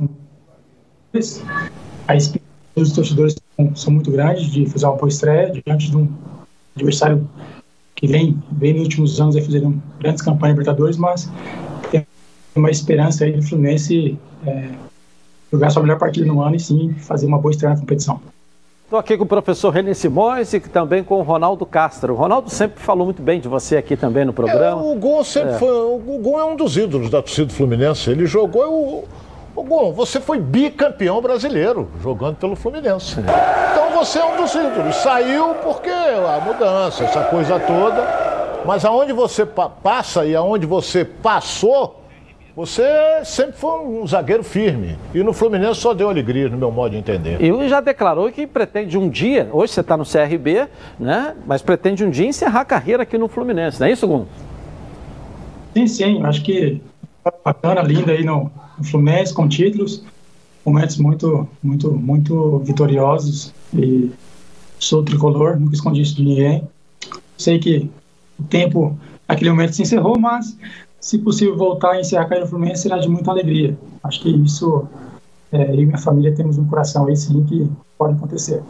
[2.06, 2.44] A expectativa
[2.76, 3.34] dos torcedores
[3.74, 6.06] são, muito grandes de fazer uma boa estreia diante de um
[6.76, 7.26] adversário
[7.94, 11.30] que vem, vem nos últimos anos aí fazendo grandes campanhas Libertadores, mas
[11.90, 12.06] tem
[12.54, 14.68] uma esperança aí do Fluminense é,
[15.52, 18.18] jogar sua melhor partida no ano e sim fazer uma boa estreia na competição.
[18.84, 22.12] Estou aqui com o professor René Simões e também com o Ronaldo Castro.
[22.12, 24.82] O Ronaldo sempre falou muito bem de você aqui também no programa.
[24.82, 25.58] É, o Gon sempre é.
[25.58, 25.70] foi.
[25.70, 28.10] O Gon é um dos ídolos da torcida Fluminense.
[28.10, 29.06] Ele jogou.
[29.54, 33.16] O, Gon, você foi bicampeão brasileiro jogando pelo Fluminense.
[33.20, 34.96] Então você é um dos ídolos.
[34.96, 38.06] Saiu porque a mudança, essa coisa toda.
[38.66, 42.01] Mas aonde você passa e aonde você passou,
[42.54, 42.84] você
[43.24, 44.96] sempre foi um zagueiro firme.
[45.14, 47.42] E no Fluminense só deu alegria, no meu modo de entender.
[47.42, 51.34] E já declarou que pretende um dia, hoje você está no CRB, né?
[51.46, 54.26] Mas pretende um dia encerrar a carreira aqui no Fluminense, não é isso, Gum?
[55.74, 56.22] Sim, sim.
[56.24, 56.80] Acho que
[57.44, 60.04] bacana, linda aí no, no Fluminense, com títulos,
[60.64, 63.54] momentos muito, muito, muito vitoriosos.
[63.74, 64.10] E
[64.78, 66.68] sou tricolor, nunca escondi isso de ninguém.
[67.38, 67.88] Sei que
[68.38, 70.56] o tempo, aquele momento se encerrou, mas
[71.02, 73.76] se possível voltar a encerrar a carreira no Fluminense será de muita alegria.
[74.04, 74.86] Acho que isso,
[75.50, 78.62] é, eu e minha família temos um coração aí sim que pode acontecer.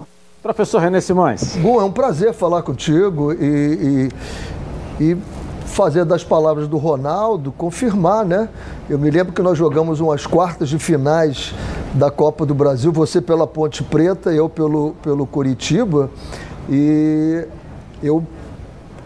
[0.42, 1.56] Professor René Simões.
[1.58, 4.08] Bom, é um prazer falar contigo e,
[4.98, 5.16] e, e
[5.66, 8.48] fazer das palavras do Ronaldo, confirmar, né?
[8.88, 11.54] Eu me lembro que nós jogamos umas quartas de finais
[11.94, 16.10] da Copa do Brasil, você pela Ponte Preta, eu pelo, pelo Curitiba,
[16.68, 17.46] e
[18.02, 18.24] eu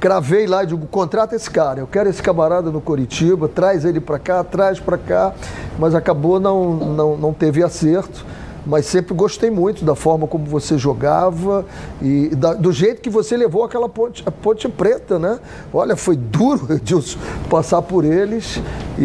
[0.00, 4.00] cravei lá e digo, contrata esse cara, eu quero esse camarada no Curitiba, traz ele
[4.00, 5.32] para cá, traz para cá,
[5.78, 8.24] mas acabou não, não, não teve acerto
[8.66, 11.64] mas sempre gostei muito da forma como você jogava
[12.02, 15.38] e da, do jeito que você levou aquela ponte, ponte preta, né?
[15.72, 18.60] Olha, foi duro, Edilson, passar por eles
[18.98, 19.02] e,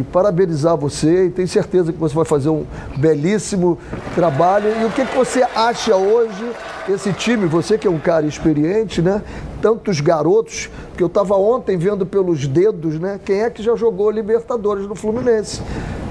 [0.00, 2.64] e, parabenizar você e tenho certeza que você vai fazer um
[2.96, 3.78] belíssimo
[4.14, 4.68] trabalho.
[4.80, 6.52] E o que, que você acha hoje,
[6.88, 9.22] esse time, você que é um cara experiente, né?
[9.62, 13.20] Tantos garotos, que eu estava ontem vendo pelos dedos, né?
[13.24, 15.62] Quem é que já jogou Libertadores no Fluminense?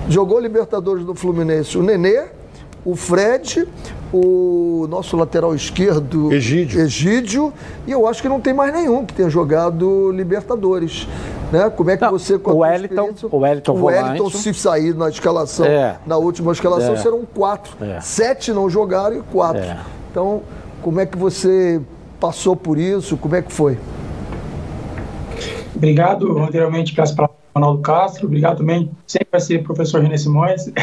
[0.09, 2.36] Jogou Libertadores no Fluminense o Nenê,
[2.87, 3.67] o Fred,
[4.13, 6.79] o nosso lateral esquerdo, Egídio.
[6.79, 7.53] Egídio,
[7.85, 11.05] e eu acho que não tem mais nenhum que tenha jogado Libertadores.
[11.51, 11.69] Né?
[11.69, 15.09] Como é que não, você com o Wellington, o Wellington, o Wellington se sair na
[15.09, 15.97] escalação, é.
[16.05, 16.97] na última escalação, é.
[16.97, 17.75] serão quatro.
[17.83, 17.99] É.
[17.99, 19.61] Sete não jogaram e quatro.
[19.61, 19.77] É.
[20.09, 20.41] Então,
[20.81, 21.81] como é que você
[22.21, 23.17] passou por isso?
[23.17, 23.77] Como é que foi?
[25.75, 28.27] Obrigado anteriormente pelas palavras do Ronaldo Castro.
[28.27, 30.71] Obrigado também, sempre vai ser professor René Simões.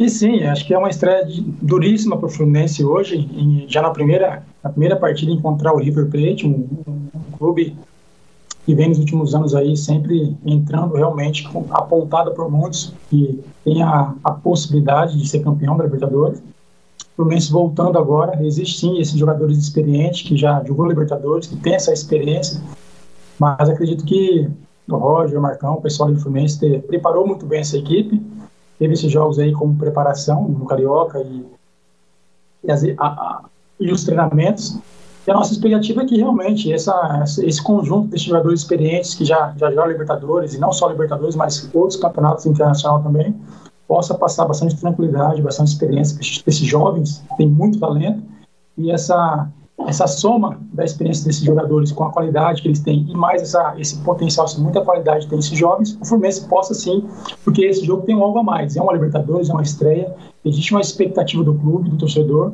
[0.00, 1.28] E sim, acho que é uma estreia
[1.60, 6.06] duríssima para o Fluminense hoje, em, já na primeira, na primeira partida encontrar o River
[6.08, 7.76] Plate, um, um, clube
[8.64, 14.14] que vem nos últimos anos aí sempre entrando realmente apontado por muitos que tem a,
[14.24, 16.38] a possibilidade de ser campeão da Libertadores.
[16.38, 21.74] O Fluminense voltando agora, existe sim esses jogadores experientes que já jogou Libertadores, que tem
[21.74, 22.58] essa experiência,
[23.38, 24.48] mas acredito que
[24.88, 28.18] o Roger, o Marcão, o pessoal do Fluminense preparou muito bem essa equipe
[28.80, 31.46] teve esses jogos aí como preparação no Carioca e,
[32.64, 33.44] e, as, a, a,
[33.78, 34.78] e os treinamentos.
[35.26, 39.54] E a nossa expectativa é que realmente essa, esse conjunto de jogadores experientes que já,
[39.58, 43.38] já jogam Libertadores, e não só Libertadores, mas outros campeonatos internacionais também,
[43.86, 48.22] possa passar bastante tranquilidade, bastante experiência para esses jovens, que têm muito talento,
[48.78, 49.46] e essa
[49.86, 53.74] essa soma da experiência desses jogadores com a qualidade que eles têm e mais essa,
[53.78, 57.04] esse potencial, essa muita qualidade tem esses jovens, o Fluminense possa sim,
[57.44, 60.14] porque esse jogo tem um algo a mais, é uma Libertadores, é uma estreia,
[60.44, 62.52] existe uma expectativa do clube, do torcedor,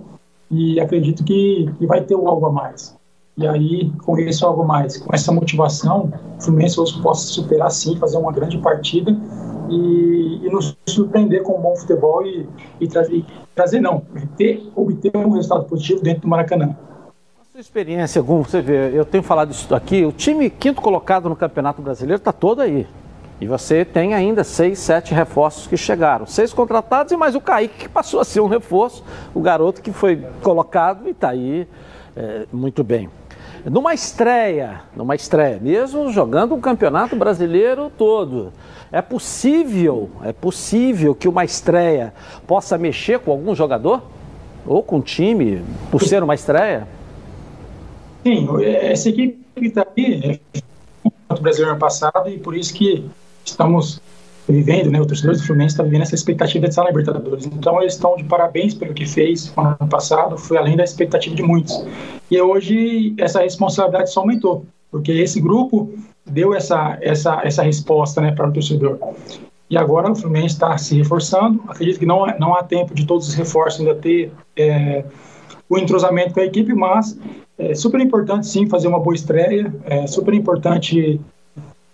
[0.51, 2.97] e acredito que, que vai ter o algo a mais.
[3.37, 8.17] E aí, com esse algo mais, com essa motivação, o Fluminense possa superar sim, fazer
[8.17, 9.15] uma grande partida
[9.69, 12.49] e, e nos surpreender com um bom futebol e,
[12.81, 14.03] e trazer, trazer não,
[14.39, 16.75] ter, obter um resultado positivo dentro do Maracanã.
[17.57, 21.35] Sua experiência, Gum, você vê, eu tenho falado isso aqui, o time quinto colocado no
[21.35, 22.87] Campeonato Brasileiro está todo aí.
[23.41, 26.27] E você tem ainda seis, sete reforços que chegaram.
[26.27, 29.03] Seis contratados e mais o Kaique, que passou a ser um reforço,
[29.35, 31.67] o garoto que foi colocado e está aí
[32.15, 33.09] é, muito bem.
[33.65, 38.53] Numa estreia, numa estreia, mesmo jogando um campeonato brasileiro todo,
[38.93, 42.13] é possível, é possível que uma estreia
[42.47, 44.03] possa mexer com algum jogador?
[44.67, 46.87] Ou com o time, por ser uma estreia?
[48.27, 50.63] Sim, essa equipe está aí é
[51.33, 53.09] o brasileiro ano passado e por isso que
[53.45, 54.01] estamos
[54.49, 57.47] vivendo, né, o torcedor do Fluminense está vivendo essa expectativa de estar na Libertadores.
[57.47, 61.37] Então eles estão de parabéns pelo que fez no ano passado, foi além da expectativa
[61.37, 61.87] de muitos.
[62.29, 65.89] E hoje essa responsabilidade só aumentou, porque esse grupo
[66.29, 68.99] deu essa essa essa resposta, né, para o torcedor.
[69.71, 71.63] E agora o Fluminense está se reforçando.
[71.69, 75.05] Acredito que não não há tempo de todos os reforços ainda ter é,
[75.69, 77.19] o entrosamento com a equipe, mas
[77.59, 79.73] é super importante, sim, fazer uma boa estreia.
[79.85, 81.21] É super importante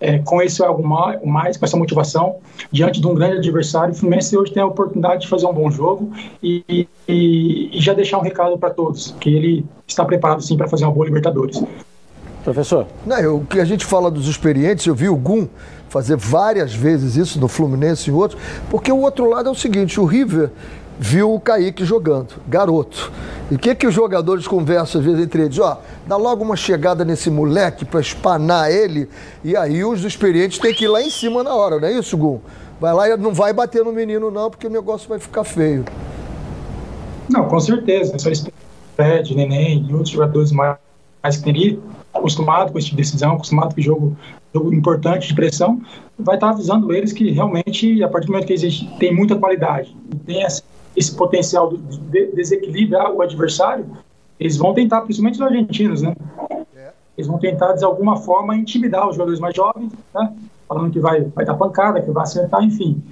[0.01, 0.87] é, com esse algo
[1.25, 2.37] mais, com essa motivação,
[2.71, 3.95] diante de um grande adversário.
[3.95, 6.11] O Fluminense hoje tem a oportunidade de fazer um bom jogo
[6.43, 10.67] e, e, e já deixar um recado para todos, que ele está preparado, sim, para
[10.67, 11.63] fazer uma boa Libertadores.
[12.43, 12.89] Professor?
[13.07, 15.47] Não, o que a gente fala dos experientes, eu vi o Gum
[15.89, 20.01] fazer várias vezes isso no Fluminense e outros, porque o outro lado é o seguinte,
[20.01, 20.51] o River
[20.99, 23.13] viu o Kaique jogando, garoto.
[23.51, 25.59] E o que, que os jogadores conversam às vezes entre eles?
[25.59, 29.09] Ó, dá logo uma chegada nesse moleque para espanar ele,
[29.45, 32.17] e aí os experientes têm que ir lá em cima na hora, não é isso,
[32.17, 32.41] Gum?
[32.81, 35.85] Vai lá e não vai bater no menino não, porque o negócio vai ficar feio.
[37.31, 38.19] Não, com certeza.
[38.19, 38.31] Só
[38.97, 40.77] Fred, Neném e outros jogadores mais,
[41.23, 41.79] mais que teria
[42.13, 44.17] acostumado com esse tipo de decisão, acostumado com jogo,
[44.55, 45.81] jogo importante de pressão,
[46.19, 49.97] vai estar avisando eles que realmente, a partir do momento que existe, tem muita qualidade
[50.13, 50.63] e tem esse,
[50.97, 53.87] esse potencial de desequilibrar o adversário,
[54.39, 56.15] eles vão tentar, principalmente os argentinos, né?
[57.17, 60.35] Eles vão tentar, de alguma forma, intimidar os jogadores mais jovens, né?
[60.67, 63.03] Falando que vai, vai dar pancada, que vai acertar, enfim.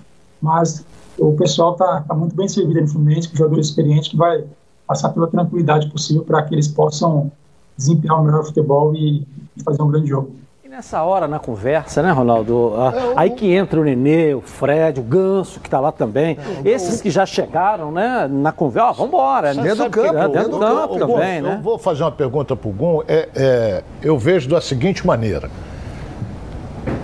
[0.40, 0.84] Mas
[1.18, 4.44] o pessoal está tá muito bem servido no Fluminense, com jogadores experientes, que vai
[4.86, 7.30] passar toda a tranquilidade possível para que eles possam
[7.76, 9.26] desempenhar o melhor futebol e
[9.64, 10.32] fazer um grande jogo.
[10.70, 12.74] Nessa hora, na conversa, né, Ronaldo?
[12.94, 16.38] É, aí que entra o Nenê, o Fred, o Ganso, que está lá também.
[16.64, 19.52] É, Esses que já chegaram, né, na conversa, ó, vambora.
[19.52, 19.64] Né?
[19.64, 20.16] Dentro do campo.
[20.16, 21.56] É, dentro do campo também, né?
[21.56, 23.02] Eu vou fazer uma pergunta para o Gum.
[23.08, 25.50] É, é, eu vejo da seguinte maneira.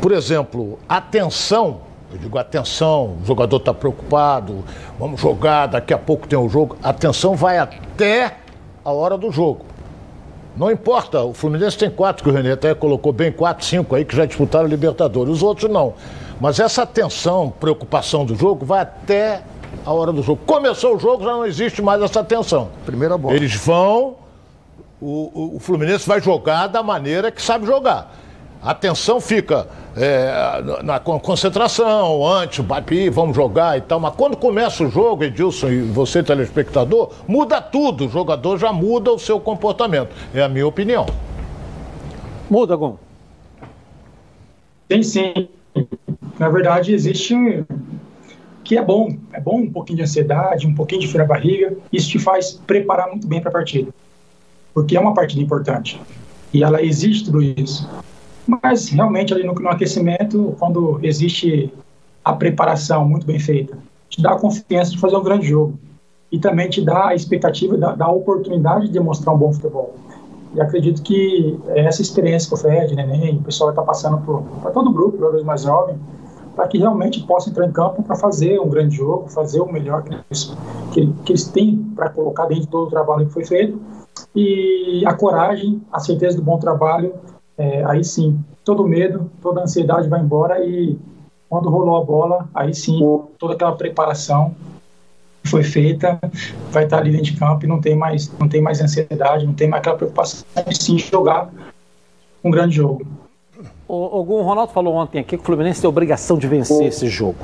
[0.01, 1.81] Por exemplo, atenção
[2.13, 4.65] eu digo, atenção, o jogador está preocupado,
[4.97, 6.77] vamos jogar, daqui a pouco tem o um jogo.
[6.81, 8.37] Atenção vai até
[8.85, 9.67] a hora do jogo.
[10.57, 14.05] Não importa, o Fluminense tem quatro, que o René até colocou bem, quatro, cinco aí
[14.05, 15.35] que já disputaram a Libertadores.
[15.35, 15.95] Os outros não.
[16.41, 19.43] Mas essa atenção, preocupação do jogo vai até
[19.85, 20.41] a hora do jogo.
[20.47, 22.71] Começou o jogo, já não existe mais essa tensão.
[22.87, 23.35] Primeira bola.
[23.35, 24.17] Eles vão,
[25.01, 28.15] o, o, o Fluminense vai jogar da maneira que sabe jogar.
[28.67, 34.01] A atenção fica é, na concentração, antes, bate, vamos jogar e tal.
[34.01, 38.07] Mas quando começa o jogo, Edilson e você, telespectador, muda tudo.
[38.07, 40.09] O jogador já muda o seu comportamento.
[40.35, 41.07] É a minha opinião.
[42.51, 42.99] Muda, Gom?
[44.89, 45.49] Tem sim.
[46.37, 47.37] Na verdade, existe
[48.65, 49.17] que é bom.
[49.33, 51.73] É bom um pouquinho de ansiedade, um pouquinho de frio na barriga.
[51.93, 53.95] Isso te faz preparar muito bem para a partida.
[54.75, 56.01] Porque é uma partida importante.
[56.53, 57.89] E ela exige tudo isso.
[58.47, 61.73] Mas realmente ali no, no aquecimento, quando existe
[62.25, 63.77] a preparação muito bem feita,
[64.09, 65.79] te dá a confiança de fazer um grande jogo
[66.31, 69.95] e também te dá a expectativa, da, da oportunidade de demonstrar um bom futebol.
[70.55, 74.19] E acredito que essa experiência que o Fred, Neném, o pessoal está passando
[74.63, 75.99] para todo o grupo, jogadores mais jovens,
[76.55, 80.03] para que realmente possa entrar em campo para fazer um grande jogo, fazer o melhor
[80.03, 80.57] que eles,
[80.93, 83.79] que, que eles têm para colocar dentro de todo o trabalho que foi feito.
[84.35, 87.13] E a coragem, a certeza do bom trabalho
[87.59, 90.99] é, aí sim, todo medo, toda ansiedade vai embora e
[91.49, 93.01] quando rolou a bola, aí sim,
[93.39, 94.55] toda aquela preparação
[95.47, 96.19] foi feita
[96.71, 99.55] vai estar ali dentro de campo e não tem mais, não tem mais ansiedade, não
[99.55, 101.51] tem mais aquela preocupação de sim jogar
[102.43, 103.07] um grande jogo.
[103.89, 107.39] O, o Ronaldo falou ontem aqui que o Fluminense tem obrigação de vencer esse jogo.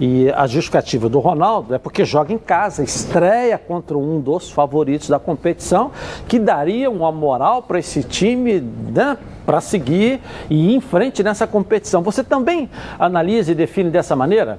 [0.00, 5.08] E a justificativa do Ronaldo é porque joga em casa, estreia contra um dos favoritos
[5.08, 5.92] da competição,
[6.26, 11.46] que daria uma moral para esse time né, para seguir e ir em frente nessa
[11.46, 12.02] competição.
[12.02, 14.58] Você também analisa e define dessa maneira?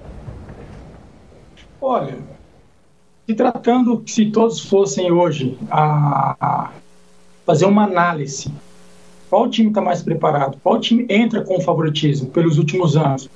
[1.82, 2.18] Olha,
[3.28, 6.70] se tratando se todos fossem hoje a,
[7.46, 8.52] fazer uma análise,
[9.30, 10.58] qual time está mais preparado?
[10.64, 13.30] Qual time entra com favoritismo pelos últimos anos?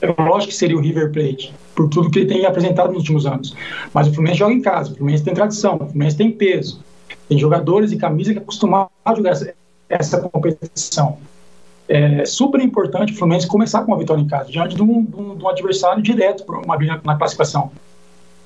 [0.00, 3.24] É lógico que seria o River Plate, por tudo que ele tem apresentado nos últimos
[3.24, 3.54] anos.
[3.94, 6.82] Mas o Fluminense joga em casa, o Fluminense tem tradição, o Fluminense tem peso.
[7.28, 9.32] Tem jogadores e camisa que acostumaram a jogar
[9.92, 11.18] essa competição.
[11.88, 15.16] É super importante o Fluminense começar com uma vitória em casa, diante de um, de
[15.16, 17.70] um, de um adversário direto uma na classificação.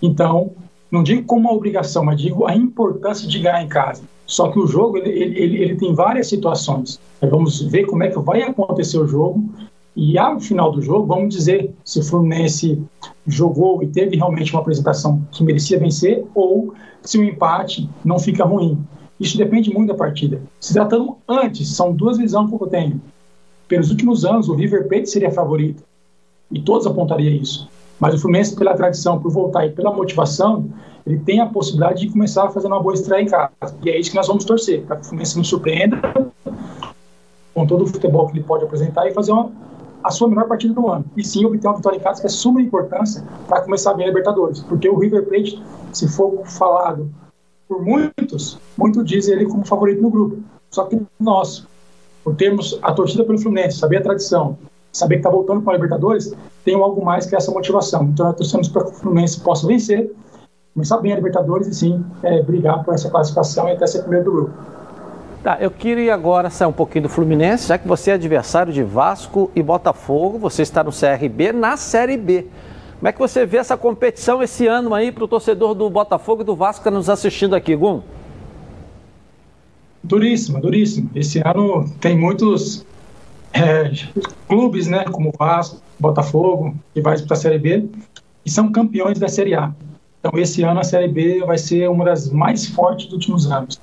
[0.02, 0.52] Então,
[0.90, 4.02] não digo como uma obrigação, mas digo a importância de ganhar em casa.
[4.26, 6.98] Só que o jogo ele, ele, ele tem várias situações.
[7.20, 9.48] Vamos ver como é que vai acontecer o jogo
[9.96, 12.82] e ao final do jogo, vamos dizer se o Fluminense
[13.26, 18.44] jogou e teve realmente uma apresentação que merecia vencer ou se o empate não fica
[18.44, 18.78] ruim.
[19.18, 20.40] Isso depende muito da partida.
[20.60, 23.00] Se tratando antes, são duas visões que eu tenho.
[23.66, 25.82] Pelos últimos anos, o River Plate seria favorito.
[26.50, 27.68] E todos apontariam isso.
[27.98, 30.68] Mas o Fluminense, pela tradição, por voltar e pela motivação,
[31.06, 33.50] ele tem a possibilidade de começar a fazer uma boa estreia em casa.
[33.82, 35.96] E é isso que nós vamos torcer, para que o Fluminense nos surpreenda
[37.54, 39.50] com todo o futebol que ele pode apresentar e fazer uma,
[40.04, 41.06] a sua melhor partida do ano.
[41.16, 44.08] E sim obter uma vitória em casa que é suma importância para começar bem a
[44.08, 44.60] Libertadores.
[44.60, 47.10] Porque o River Plate, se for falado
[47.68, 50.38] por muitos, muitos dizem ele como favorito no grupo.
[50.70, 51.66] Só que nós,
[52.22, 54.58] por termos a torcida pelo Fluminense, saber a tradição,
[54.92, 58.04] saber que está voltando para a Libertadores, tem algo mais que essa motivação.
[58.04, 60.12] Então, nós torcemos para que o Fluminense possa vencer,
[60.74, 64.24] começar bem a Libertadores e sim é, brigar por essa classificação e até ser primeiro
[64.24, 64.52] do grupo.
[65.42, 68.82] Tá, eu queria agora sair um pouquinho do Fluminense, já que você é adversário de
[68.82, 72.46] Vasco e Botafogo, você está no CRB na Série B.
[72.98, 76.42] Como é que você vê essa competição esse ano aí para o torcedor do Botafogo
[76.42, 78.00] e do Vasco que está nos assistindo aqui, Gum?
[80.02, 81.10] Duríssimo, duríssimo.
[81.14, 82.86] Esse ano tem muitos
[83.52, 83.90] é,
[84.48, 87.88] clubes, né, como Vasco, Botafogo, que vai para a Série B,
[88.44, 89.74] e são campeões da Série A.
[90.20, 93.80] Então, esse ano a Série B vai ser uma das mais fortes dos últimos anos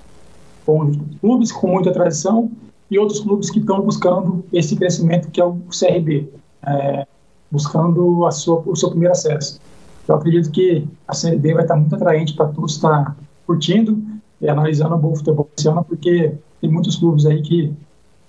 [0.66, 2.50] com clubes com muita tradição
[2.90, 6.30] e outros clubes que estão buscando esse crescimento que é o CRB,
[6.66, 7.08] é,
[7.54, 9.62] buscando a sua, o seu primeiro acesso.
[10.08, 14.02] Eu acredito que a Série B vai estar muito atraente para todos estar curtindo
[14.42, 17.72] e analisando o bom futebol esse ano, porque tem muitos clubes aí que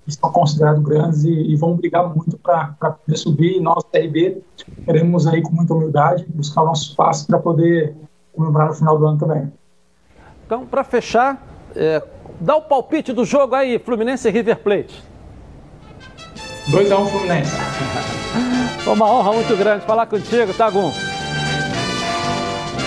[0.07, 3.57] estão considerados grandes e, e vão brigar muito para poder subir.
[3.57, 4.43] E nós, CRB,
[4.85, 7.95] queremos aí com muita humildade buscar o nosso espaço para poder
[8.31, 9.51] comemorar no final do ano também.
[10.45, 11.43] Então, para fechar,
[11.75, 12.01] é,
[12.39, 15.01] Dá o palpite do jogo aí, Fluminense River Plate.
[16.69, 17.51] 2x1 um, Fluminense.
[18.87, 20.91] Uma honra muito grande falar contigo, tá, Gum?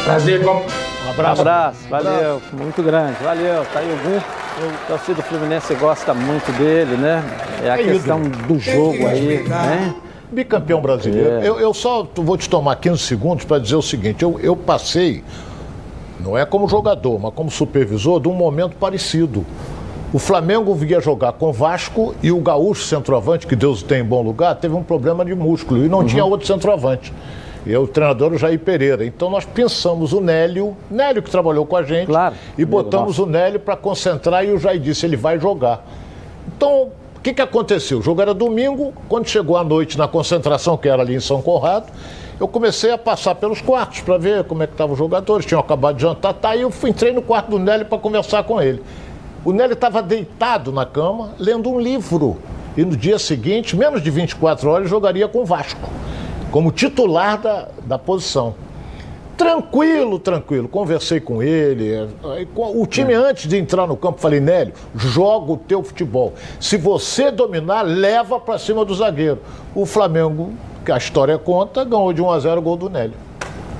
[0.05, 0.51] Prazer, com...
[0.51, 1.39] Um abraço.
[1.39, 2.57] Um abraço, valeu, abraço.
[2.57, 3.65] muito grande, valeu.
[3.73, 4.19] Tá aí o Gum.
[4.19, 7.23] O torcedor do Fluminense gosta muito dele, né?
[7.65, 9.95] É a é questão do jogo aí, né?
[10.31, 11.31] Bicampeão brasileiro.
[11.41, 11.49] É.
[11.49, 15.23] Eu, eu, só vou te tomar 15 segundos para dizer o seguinte: eu, eu passei
[16.21, 19.47] não é como jogador, mas como supervisor, de um momento parecido.
[20.11, 24.23] O Flamengo vinha jogar com Vasco e o Gaúcho centroavante, que Deus tem em bom
[24.23, 26.07] lugar, teve um problema de músculo e não uhum.
[26.07, 27.13] tinha outro centroavante.
[27.67, 29.05] E o treinador o Jair Pereira.
[29.05, 32.35] Então nós pensamos o Nélio, Nélio que trabalhou com a gente, claro.
[32.57, 35.85] e botamos o Nélio para concentrar e o Jair disse, ele vai jogar.
[36.57, 37.99] Então, o que, que aconteceu?
[37.99, 41.43] O jogo era domingo, quando chegou a noite na concentração, que era ali em São
[41.43, 41.93] Conrado,
[42.41, 45.61] eu comecei a passar pelos quartos para ver como é que estavam os jogadores, tinham
[45.61, 48.63] acabado de jantar, tá, e eu fui, entrei no quarto do Nélio para conversar com
[48.63, 48.83] ele.
[49.45, 52.39] O Nélio estava deitado na cama, lendo um livro.
[52.77, 55.89] E no dia seguinte, menos de 24 horas, jogaria com o Vasco,
[56.51, 58.55] como titular da, da posição.
[59.37, 60.69] Tranquilo, tranquilo.
[60.69, 62.09] Conversei com ele.
[62.57, 66.35] O time, antes de entrar no campo, falei, Nélio, joga o teu futebol.
[66.61, 69.39] Se você dominar, leva para cima do zagueiro.
[69.75, 70.53] O Flamengo
[70.89, 73.28] que a história conta, ganhou de 1 a 0 o gol do Nélio.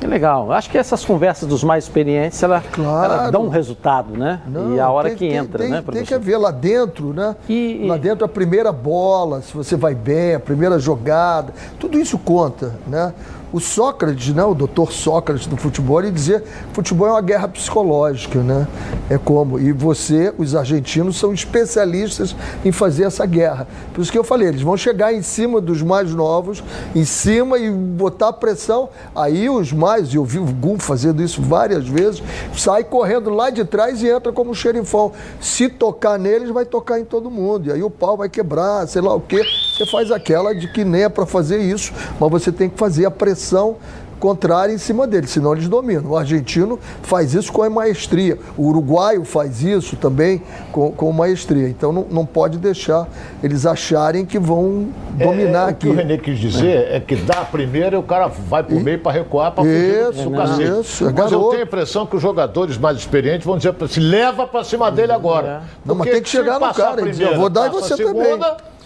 [0.01, 0.53] Que legal.
[0.53, 3.13] Acho que essas conversas dos mais experientes, ela, claro.
[3.13, 4.41] ela dão um resultado, né?
[4.47, 5.99] Não, e a hora tem, que entra, tem, né, professor?
[5.99, 7.35] Tem que haver lá dentro, né?
[7.49, 12.17] E, lá dentro a primeira bola, se você vai bem, a primeira jogada, tudo isso
[12.19, 13.13] conta, né?
[13.53, 17.49] O Sócrates, né, o doutor Sócrates do futebol, ele dizia que futebol é uma guerra
[17.49, 18.67] psicológica, né?
[19.09, 19.59] É como.
[19.59, 23.67] E você, os argentinos, são especialistas em fazer essa guerra.
[23.95, 26.63] Por isso que eu falei, eles vão chegar em cima dos mais novos,
[26.95, 28.91] em cima e botar pressão.
[29.15, 32.23] Aí os mais, eu vi o Gum fazendo isso várias vezes,
[32.57, 35.13] sai correndo lá de trás e entra como um xerifão.
[35.41, 37.69] Se tocar neles, vai tocar em todo mundo.
[37.69, 39.43] E aí o pau vai quebrar, sei lá o quê.
[39.79, 43.07] Você faz aquela de que nem é para fazer isso, mas você tem que fazer
[43.07, 43.77] a pressão
[44.19, 46.11] contrária em cima dele, senão eles dominam.
[46.11, 51.69] O argentino faz isso com maestria, o uruguaio faz isso também com, com maestria.
[51.69, 53.07] Então não, não pode deixar
[53.41, 55.87] eles acharem que vão dominar é, é, aqui.
[55.87, 58.27] O que o Renê quis dizer é, é que dá a primeira e o cara
[58.27, 60.81] vai pro meio para recuar para fugir isso, do cacete.
[60.81, 63.87] Isso, é Mas eu tenho a impressão que os jogadores mais experientes vão dizer para
[63.87, 65.63] se leva para cima dele agora.
[65.85, 68.39] Não, mas tem que chegar no cara e dizer, eu vou dar e você segunda,
[68.39, 68.78] também.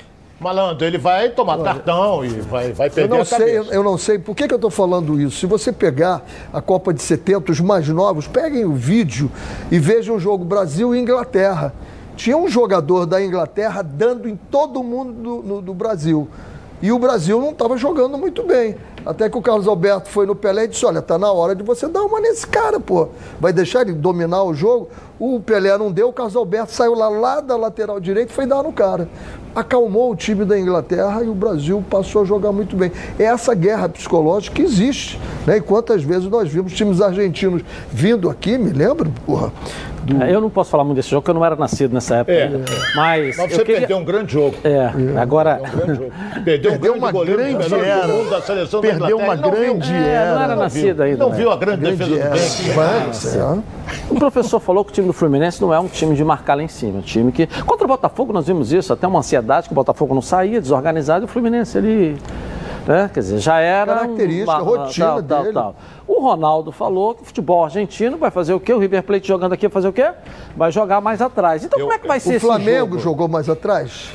[0.43, 3.83] Malandro, ele vai tomar Olha, cartão e vai, vai perder eu não sei, eu, eu,
[3.83, 4.19] não sei.
[4.19, 5.39] Por que, que eu estou falando isso?
[5.39, 9.31] Se você pegar a Copa de 70, os mais novos, peguem o vídeo
[9.71, 11.73] e vejam o jogo Brasil e Inglaterra.
[12.17, 16.29] Tinha um jogador da Inglaterra dando em todo mundo do, no, do Brasil.
[16.83, 18.75] E o Brasil não estava jogando muito bem.
[19.05, 21.63] Até que o Carlos Alberto foi no Pelé e disse: Olha, tá na hora de
[21.63, 23.09] você dar uma nesse cara, pô.
[23.41, 24.89] Vai deixar ele dominar o jogo?
[25.19, 28.47] O Pelé não deu, o Carlos Alberto saiu lá, lá da lateral direita e foi
[28.47, 29.09] dar no cara
[29.55, 32.91] acalmou o time da Inglaterra e o Brasil passou a jogar muito bem.
[33.19, 35.19] É essa guerra psicológica que existe.
[35.47, 35.59] Né?
[35.59, 39.53] E quantas vezes nós vimos times argentinos vindo aqui, me lembro, porra.
[40.03, 40.21] Do...
[40.21, 42.33] É, eu não posso falar muito desse jogo, porque eu não era nascido nessa época.
[42.33, 42.51] É.
[42.97, 43.79] Mas, mas você queria...
[43.81, 44.57] perdeu um grande jogo.
[44.65, 45.19] É, é.
[45.21, 45.61] agora.
[46.45, 48.09] Perdeu, um grande uma goleiro, grande era.
[48.09, 50.31] Mundo da seleção perdeu uma grande era.
[50.31, 51.19] É, não era nascido ainda.
[51.19, 51.37] Não né?
[51.37, 53.65] viu a grande, grande defesa do bem.
[54.11, 56.63] O professor falou que o time do Fluminense não é um time de marcar lá
[56.63, 56.99] em cima.
[56.99, 57.47] Um time que.
[57.65, 61.25] Contra o Botafogo nós vimos isso, até uma ansiedade que o Botafogo não saía, desorganizado,
[61.25, 62.17] e o Fluminense ele.
[62.87, 63.09] Né?
[63.13, 63.95] Quer dizer, já era.
[63.95, 65.53] Característica, uma, rotina tal, dele.
[65.53, 65.75] Tal, tal.
[66.07, 68.73] O Ronaldo falou que o futebol argentino vai fazer o quê?
[68.73, 70.11] O River Plate jogando aqui vai fazer o quê?
[70.57, 71.65] Vai jogar mais atrás.
[71.65, 72.37] Então, eu, como é que vai ser?
[72.37, 74.11] O Flamengo jogou mais atrás?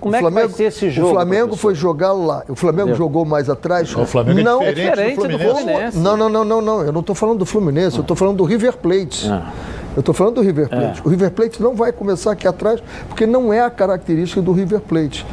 [0.00, 1.08] Como é que vai ser esse jogo?
[1.08, 1.62] O Flamengo professor?
[1.62, 2.44] foi jogar lá.
[2.48, 3.94] O Flamengo jogou mais atrás.
[3.94, 5.54] O Flamengo é não, é diferente, diferente do Fluminense.
[5.54, 5.98] Do Fluminense.
[5.98, 6.82] Não, não, não, não, não.
[6.82, 9.28] Eu não estou falando do Fluminense, eu estou falando do River Plate.
[9.28, 9.52] Ah.
[9.96, 11.00] Eu estou falando do River Plate.
[11.00, 11.02] É.
[11.04, 14.80] O River Plate não vai começar aqui atrás, porque não é a característica do River
[14.80, 15.26] Plate.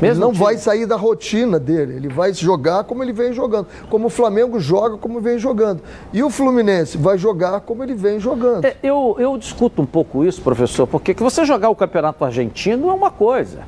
[0.00, 0.44] Mesmo ele não time.
[0.44, 4.60] vai sair da rotina dele, ele vai jogar como ele vem jogando, como o Flamengo
[4.60, 5.82] joga, como vem jogando.
[6.12, 8.64] E o Fluminense vai jogar como ele vem jogando.
[8.64, 12.88] É, eu, eu discuto um pouco isso, professor, porque que você jogar o Campeonato Argentino
[12.88, 13.60] é uma coisa.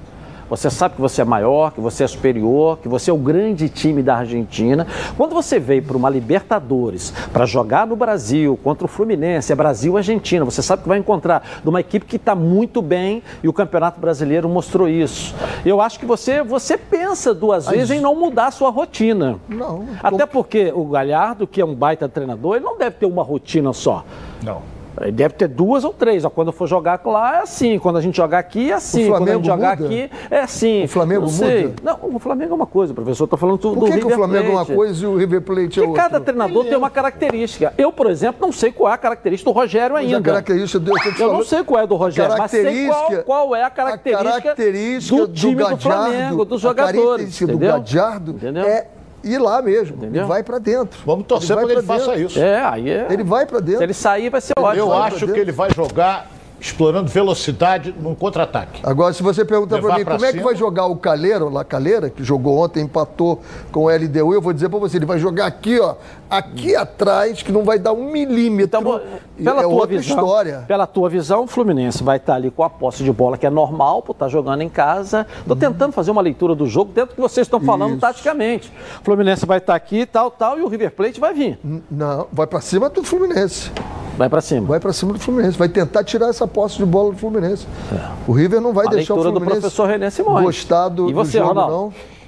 [0.51, 3.69] Você sabe que você é maior, que você é superior, que você é o grande
[3.69, 4.85] time da Argentina.
[5.17, 10.45] Quando você veio para uma Libertadores para jogar no Brasil contra o Fluminense, é Brasil-Argentina,
[10.45, 14.49] você sabe que vai encontrar uma equipe que está muito bem e o Campeonato Brasileiro
[14.49, 15.35] mostrou isso.
[15.65, 19.39] Eu acho que você, você pensa duas vezes em não mudar a sua rotina.
[19.49, 19.87] Não.
[20.03, 23.73] Até porque o Galhardo, que é um baita treinador, ele não deve ter uma rotina
[23.73, 24.05] só.
[24.43, 24.80] Não.
[25.01, 26.25] Ele deve ter duas ou três.
[26.25, 27.79] Ó, quando for jogar lá é assim.
[27.79, 29.09] Quando a gente jogar aqui é assim.
[29.09, 29.87] quando a gente jogar muda?
[29.87, 30.85] aqui é assim.
[30.85, 31.75] O Flamengo não muda?
[31.83, 33.25] Não, o Flamengo é uma coisa, professor.
[33.25, 34.57] Estou falando do, Por que do que o Flamengo Plate.
[34.57, 36.03] é uma coisa e o River Plate é Porque outra?
[36.03, 37.73] cada treinador tem uma característica.
[37.79, 40.19] Eu, por exemplo, não sei qual é a característica do Rogério ainda.
[40.19, 43.23] Mas a característica do, eu, eu não sei qual é do Rogério, mas sei qual,
[43.25, 47.01] qual é a característica, a característica do, do time do, Gadiardo, do Flamengo, dos jogadores.
[47.01, 47.69] A característica entendeu?
[47.69, 48.65] do Gadiardo entendeu?
[48.65, 48.87] é
[49.23, 49.97] ir lá mesmo.
[49.97, 50.27] Entendeu?
[50.27, 51.01] vai para dentro.
[51.05, 52.39] Vamos torcer para que ele faça isso.
[52.39, 53.07] É, aí é.
[53.11, 53.79] Ele vai para dentro.
[53.79, 54.83] Se ele sair, vai ser ótimo.
[54.83, 58.81] Eu acho que ele vai jogar explorando velocidade num contra-ataque.
[58.85, 60.29] Agora, se você perguntar para mim como cima...
[60.29, 63.41] é que vai jogar o Caleiro, lá Caleira, que jogou ontem, empatou
[63.73, 65.95] com o LDU, eu vou dizer para você, ele vai jogar aqui, ó,
[66.31, 68.81] aqui atrás, que não vai dar um milímetro.
[68.81, 69.01] Então,
[69.37, 70.65] pela é tua visão, história.
[70.69, 73.51] Pela tua visão, o Fluminense vai estar ali com a posse de bola, que é
[73.51, 75.27] normal, por estar jogando em casa.
[75.41, 78.01] Estou tentando fazer uma leitura do jogo dentro do que vocês estão falando Isso.
[78.01, 78.73] taticamente.
[79.01, 81.59] O Fluminense vai estar aqui, tal, tal, e o River Plate vai vir.
[81.91, 83.71] Não, vai para cima do Fluminense.
[84.17, 84.67] Vai para cima.
[84.67, 85.57] Vai para cima do Fluminense.
[85.57, 87.67] Vai tentar tirar essa posse de bola do Fluminense.
[87.93, 88.11] É.
[88.27, 90.45] O River não vai a deixar o Fluminense do professor René Simões.
[90.45, 91.73] gostar do, e você, do jogo, Ronaldo?
[91.73, 92.20] não.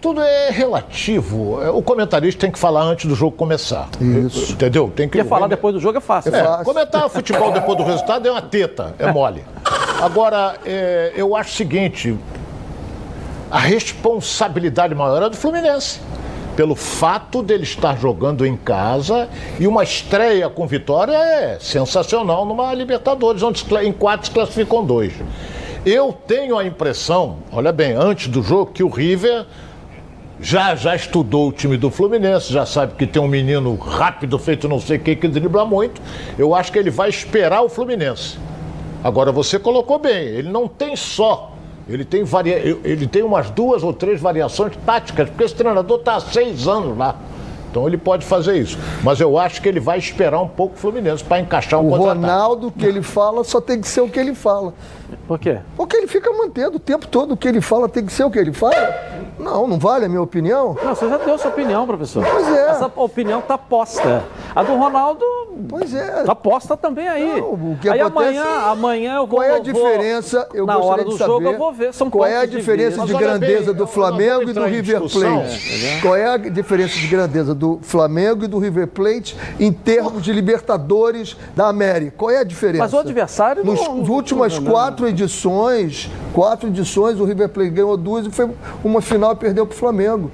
[0.00, 1.60] Tudo é relativo.
[1.62, 3.88] É, o comentarista tem que falar antes do jogo começar.
[4.00, 4.52] Isso.
[4.52, 4.92] Entendeu?
[4.94, 6.34] Tem que Porque falar depois do jogo é fácil.
[6.34, 6.64] É, fácil.
[6.64, 9.44] Comentar futebol depois do resultado é uma teta, é mole.
[10.00, 12.16] Agora, é, eu acho o seguinte:
[13.50, 16.00] a responsabilidade maior é do Fluminense
[16.58, 19.28] pelo fato dele estar jogando em casa
[19.60, 25.12] e uma estreia com vitória é sensacional numa Libertadores, onde em quatro se classificam dois.
[25.86, 29.46] Eu tenho a impressão, olha bem, antes do jogo, que o River
[30.40, 34.68] já, já estudou o time do Fluminense, já sabe que tem um menino rápido, feito
[34.68, 36.00] não sei o que, que dribla muito.
[36.38, 38.38] Eu acho que ele vai esperar o Fluminense.
[39.02, 41.54] Agora, você colocou bem, ele não tem só
[41.88, 42.58] ele tem, varia...
[42.84, 46.96] ele tem umas duas ou três variações táticas, porque esse treinador está há seis anos
[46.96, 47.16] lá.
[47.70, 48.78] Então ele pode fazer isso.
[49.02, 51.96] Mas eu acho que ele vai esperar um pouco o Fluminense para encaixar um O
[51.96, 54.72] Ronaldo, que ele fala, só tem que ser o que ele fala.
[55.26, 55.58] Por quê?
[55.76, 58.30] Porque ele fica mantendo o tempo todo o que ele fala tem que ser o
[58.30, 58.94] que ele fala.
[59.38, 60.76] Não, não vale a minha opinião.
[60.82, 62.24] Não, você já deu sua opinião, professor.
[62.24, 62.70] Pois é.
[62.70, 64.24] Essa opinião está posta.
[64.54, 65.24] A do Ronaldo.
[65.68, 66.20] Pois é.
[66.20, 67.40] Está posta também aí.
[67.40, 69.38] Não, o que aí acontece, amanhã, amanhã eu vou.
[69.38, 70.48] Qual é a diferença?
[70.54, 71.92] Eu na hora do jogo eu vou ver.
[71.92, 75.84] São qual é a diferença de, de grandeza bem, do Flamengo e do River Plate?
[75.84, 80.22] É, qual é a diferença de grandeza do Flamengo e do River Plate em termos
[80.22, 82.14] de Libertadores da América?
[82.16, 82.84] Qual é a diferença?
[82.84, 83.64] Mas o adversário.
[83.64, 88.48] Nos não, últimas não, quatro edições, quatro edições, o River Plate ganhou duas e foi
[88.84, 90.30] uma final e perdeu para o Flamengo.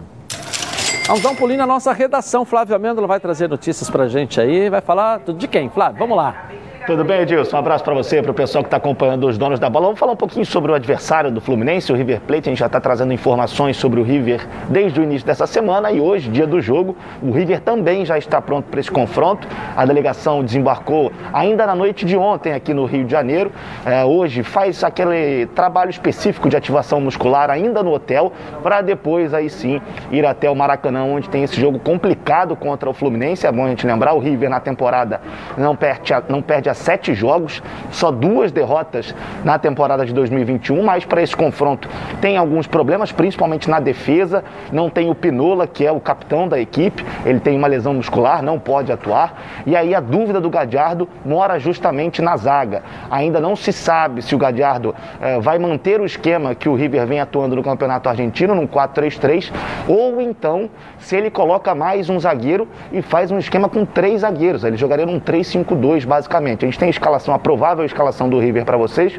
[1.08, 2.44] Vamos dar um pulinho na nossa redação.
[2.44, 4.68] Flávio Amêndola vai trazer notícias pra gente aí.
[4.68, 5.98] Vai falar de quem, Flávio?
[5.98, 6.50] Vamos lá.
[6.88, 7.54] Tudo bem, Edilson?
[7.54, 9.84] Um abraço para você, para o pessoal que está acompanhando os donos da bola.
[9.84, 12.48] Vamos falar um pouquinho sobre o adversário do Fluminense, o River Plate.
[12.48, 16.00] A gente já está trazendo informações sobre o River desde o início dessa semana e
[16.00, 19.46] hoje, dia do jogo, o River também já está pronto para esse confronto.
[19.76, 23.52] A delegação desembarcou ainda na noite de ontem aqui no Rio de Janeiro.
[23.84, 28.32] É, hoje faz aquele trabalho específico de ativação muscular ainda no hotel,
[28.62, 29.78] para depois aí sim
[30.10, 33.46] ir até o Maracanã, onde tem esse jogo complicado contra o Fluminense.
[33.46, 35.20] É bom a gente lembrar, o River na temporada
[35.58, 39.14] não perde a, não perde a sete jogos, só duas derrotas
[39.44, 41.88] na temporada de 2021, mas para esse confronto
[42.20, 44.44] tem alguns problemas, principalmente na defesa.
[44.72, 48.42] Não tem o Pinola, que é o capitão da equipe, ele tem uma lesão muscular,
[48.42, 49.62] não pode atuar.
[49.66, 52.82] E aí a dúvida do Gadiardo mora justamente na zaga.
[53.10, 57.06] Ainda não se sabe se o Gadiardo eh, vai manter o esquema que o River
[57.06, 59.52] vem atuando no Campeonato Argentino, num 4-3-3,
[59.86, 64.64] ou então se ele coloca mais um zagueiro e faz um esquema com três zagueiros.
[64.64, 66.64] Ele jogaria num 3-5-2, basicamente.
[66.68, 69.18] Gente tem a escalação, a provável escalação do River para vocês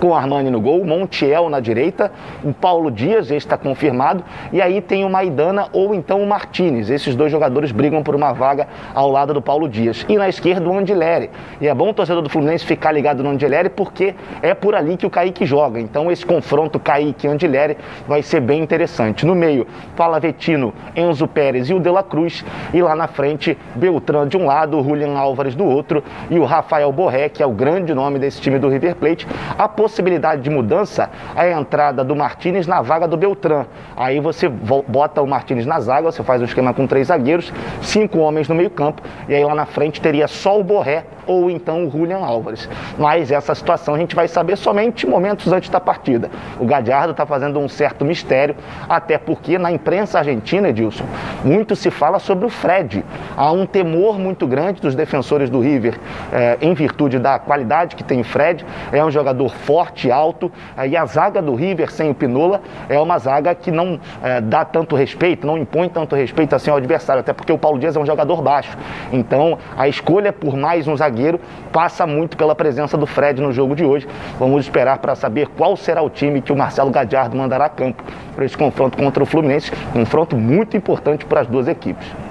[0.00, 2.12] com Armani no gol, Montiel na direita,
[2.44, 6.90] o Paulo Dias, esse está confirmado, e aí tem o Maidana ou então o Martinez.
[6.90, 10.04] Esses dois jogadores brigam por uma vaga ao lado do Paulo Dias.
[10.08, 11.30] E na esquerda o Andileri.
[11.60, 14.96] E é bom o torcedor do Fluminense ficar ligado no Andileri porque é por ali
[14.96, 15.80] que o Kaique joga.
[15.80, 17.76] Então esse confronto Kaique e Andileri
[18.06, 19.24] vai ser bem interessante.
[19.24, 19.66] No meio,
[19.96, 22.44] Palavetino, Enzo Pérez e o De La Cruz.
[22.72, 26.44] E lá na frente, Beltrán de um lado, o Julian Álvares do outro e o
[26.44, 29.26] Rafael Borré, que é o grande nome desse time do River Plate.
[29.58, 33.66] A possibilidade de mudança é a entrada do Martinez na vaga do Beltrán.
[33.96, 38.18] Aí você bota o Martinez na zaga, você faz um esquema com três zagueiros, cinco
[38.18, 41.90] homens no meio-campo, e aí lá na frente teria só o Borré ou então o
[41.90, 42.68] Julian Álvares.
[42.98, 46.30] Mas essa situação a gente vai saber somente momentos antes da partida.
[46.58, 48.56] O Gadiardo está fazendo um certo mistério,
[48.88, 51.04] até porque na imprensa argentina, Edilson,
[51.44, 53.04] muito se fala sobre o Fred.
[53.36, 55.98] Há um temor muito grande dos defensores do River
[56.32, 58.64] eh, em virtude da qualidade que tem o Fred.
[58.92, 59.75] É um jogador forte,
[60.10, 64.00] alto, eh, e a zaga do River sem o Pinola é uma zaga que não
[64.22, 67.78] eh, dá tanto respeito, não impõe tanto respeito assim ao adversário, até porque o Paulo
[67.78, 68.76] Dias é um jogador baixo.
[69.12, 71.40] Então a escolha por mais um zagueiro
[71.72, 74.06] passa muito pela presença do Fred no jogo de hoje.
[74.38, 78.02] Vamos esperar para saber qual será o time que o Marcelo Gadiardo mandará a campo
[78.34, 79.70] para esse confronto contra o Fluminense.
[79.92, 82.25] Confronto muito importante para as duas equipes.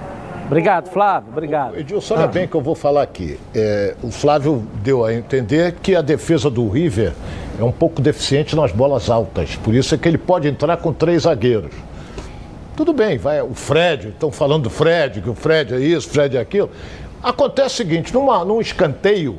[0.45, 1.29] Obrigado, Flávio.
[1.31, 1.77] Obrigado.
[1.77, 2.27] Edilson, olha ah.
[2.27, 3.39] bem que eu vou falar aqui.
[3.53, 7.13] É, o Flávio deu a entender que a defesa do River
[7.59, 9.55] é um pouco deficiente nas bolas altas.
[9.55, 11.71] Por isso é que ele pode entrar com três zagueiros.
[12.75, 16.11] Tudo bem, vai o Fred, estão falando do Fred, que o Fred é isso, o
[16.11, 16.69] Fred é aquilo.
[17.23, 19.37] Acontece o seguinte, numa, num escanteio,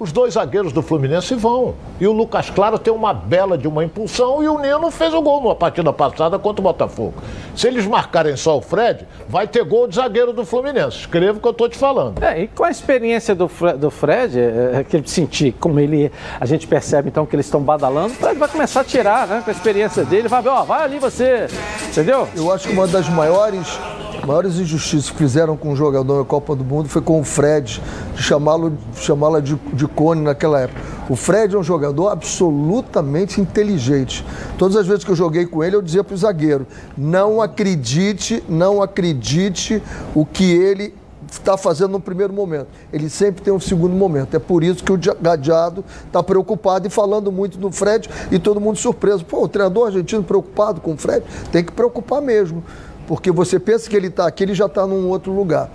[0.00, 1.74] os dois zagueiros do Fluminense vão.
[2.00, 5.20] E o Lucas Claro tem uma bela de uma impulsão e o Nino fez o
[5.20, 7.14] gol numa partida passada contra o Botafogo.
[7.54, 11.00] Se eles marcarem só o Fred, vai ter gol de zagueiro do Fluminense.
[11.00, 12.22] Escreva o que eu estou te falando.
[12.22, 15.78] É, e com a experiência do, Fred, do Fred, é, é, que ele sentir, como
[15.78, 19.26] ele, a gente percebe então que eles estão badalando, o Fred vai começar a tirar,
[19.26, 19.42] né?
[19.44, 21.46] Com a experiência dele, vai ver, ó, vai ali você,
[21.88, 22.26] entendeu?
[22.34, 23.78] Eu acho que uma das maiores
[24.26, 27.82] maiores injustiças que fizeram com o jogador na Copa do Mundo foi com o Fred,
[28.14, 30.80] de chamá-lo chamá de, de cone naquela época.
[31.08, 34.24] O Fred é um jogador absolutamente inteligente.
[34.58, 36.66] Todas as vezes que eu joguei com ele, eu dizia para o zagueiro:
[36.96, 39.82] não acredite, não acredite
[40.14, 40.94] o que ele
[41.30, 42.68] está fazendo no primeiro momento.
[42.92, 44.36] Ele sempre tem um segundo momento.
[44.36, 48.60] É por isso que o Gadiado está preocupado e falando muito do Fred e todo
[48.60, 49.24] mundo surpreso.
[49.24, 52.62] Pô, o treinador argentino preocupado com o Fred tem que preocupar mesmo.
[53.10, 55.68] Porque você pensa que ele está aqui, ele já está num outro lugar.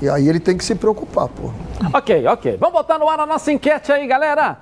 [0.00, 1.50] E aí ele tem que se preocupar, pô.
[1.92, 2.56] Ok, ok.
[2.58, 4.56] Vamos botar no ar a nossa enquete aí, galera.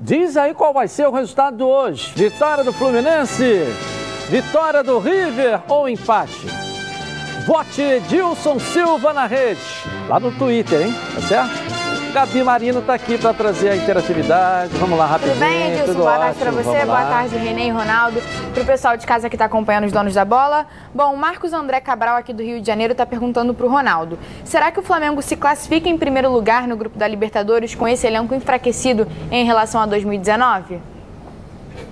[0.00, 2.14] Diz aí qual vai ser o resultado de hoje.
[2.16, 3.66] Vitória do Fluminense,
[4.30, 6.46] vitória do River ou empate?
[7.46, 9.60] Vote Edilson Silva na rede,
[10.08, 10.94] lá no Twitter, hein?
[11.14, 11.69] Tá certo?
[12.10, 14.70] Gabi Marino está aqui para trazer a interatividade.
[14.74, 15.34] Vamos lá, rapidinho.
[15.34, 15.94] Tudo bem, Edilson?
[15.94, 18.20] Boa tarde para você, boa tarde, Renê e Ronaldo.
[18.52, 20.66] Para o pessoal de casa que está acompanhando os donos da bola.
[20.94, 24.18] Bom, o Marcos André Cabral, aqui do Rio de Janeiro, está perguntando para o Ronaldo.
[24.44, 28.06] Será que o Flamengo se classifica em primeiro lugar no grupo da Libertadores com esse
[28.06, 30.80] elenco enfraquecido em relação a 2019?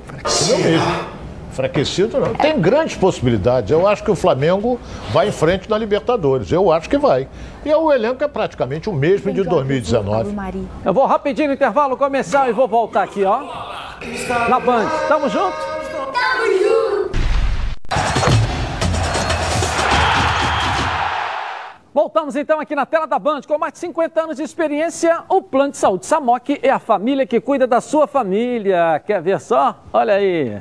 [0.04, 1.18] Enfraquecido mesmo
[1.58, 2.34] enfraquecido, não.
[2.34, 3.70] Tem grandes possibilidades.
[3.70, 4.78] Eu acho que o Flamengo
[5.12, 6.52] vai em frente na Libertadores.
[6.52, 7.28] Eu acho que vai.
[7.64, 10.36] E o elenco é praticamente o mesmo de 2019.
[10.84, 13.40] Eu vou rapidinho no intervalo começar e vou voltar aqui, ó.
[14.48, 14.88] Na Band.
[15.08, 15.56] Tamo junto?
[16.12, 17.18] Tamo junto!
[21.92, 23.40] Voltamos então aqui na tela da Band.
[23.48, 27.26] Com mais de 50 anos de experiência, o Plano de Saúde Samok é a família
[27.26, 29.02] que cuida da sua família.
[29.04, 29.82] Quer ver só?
[29.92, 30.60] Olha aí.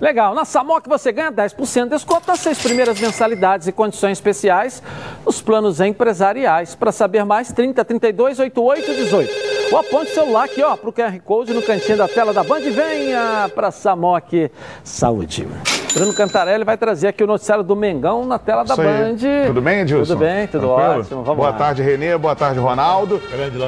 [0.00, 4.80] Legal, na Samok você ganha 10% de desconto nas seis primeiras mensalidades e condições especiais
[5.26, 6.74] nos planos empresariais.
[6.74, 9.48] Para saber mais, 30 32 88 18.
[9.72, 12.44] Ou aponte o celular aqui ó, para o QR Code no cantinho da tela da
[12.44, 14.50] Band e venha para Samok
[14.84, 15.46] Saúde.
[15.94, 19.16] Bruno Cantarelli vai trazer aqui o noticiário do Mengão na tela da Band.
[19.46, 20.12] Tudo bem, Edilson?
[20.14, 21.00] Tudo bem, tudo Tranquilo?
[21.00, 21.22] ótimo.
[21.24, 21.56] Vamos boa lá.
[21.56, 22.16] tarde, Renê.
[22.16, 23.20] Boa tarde, Ronaldo.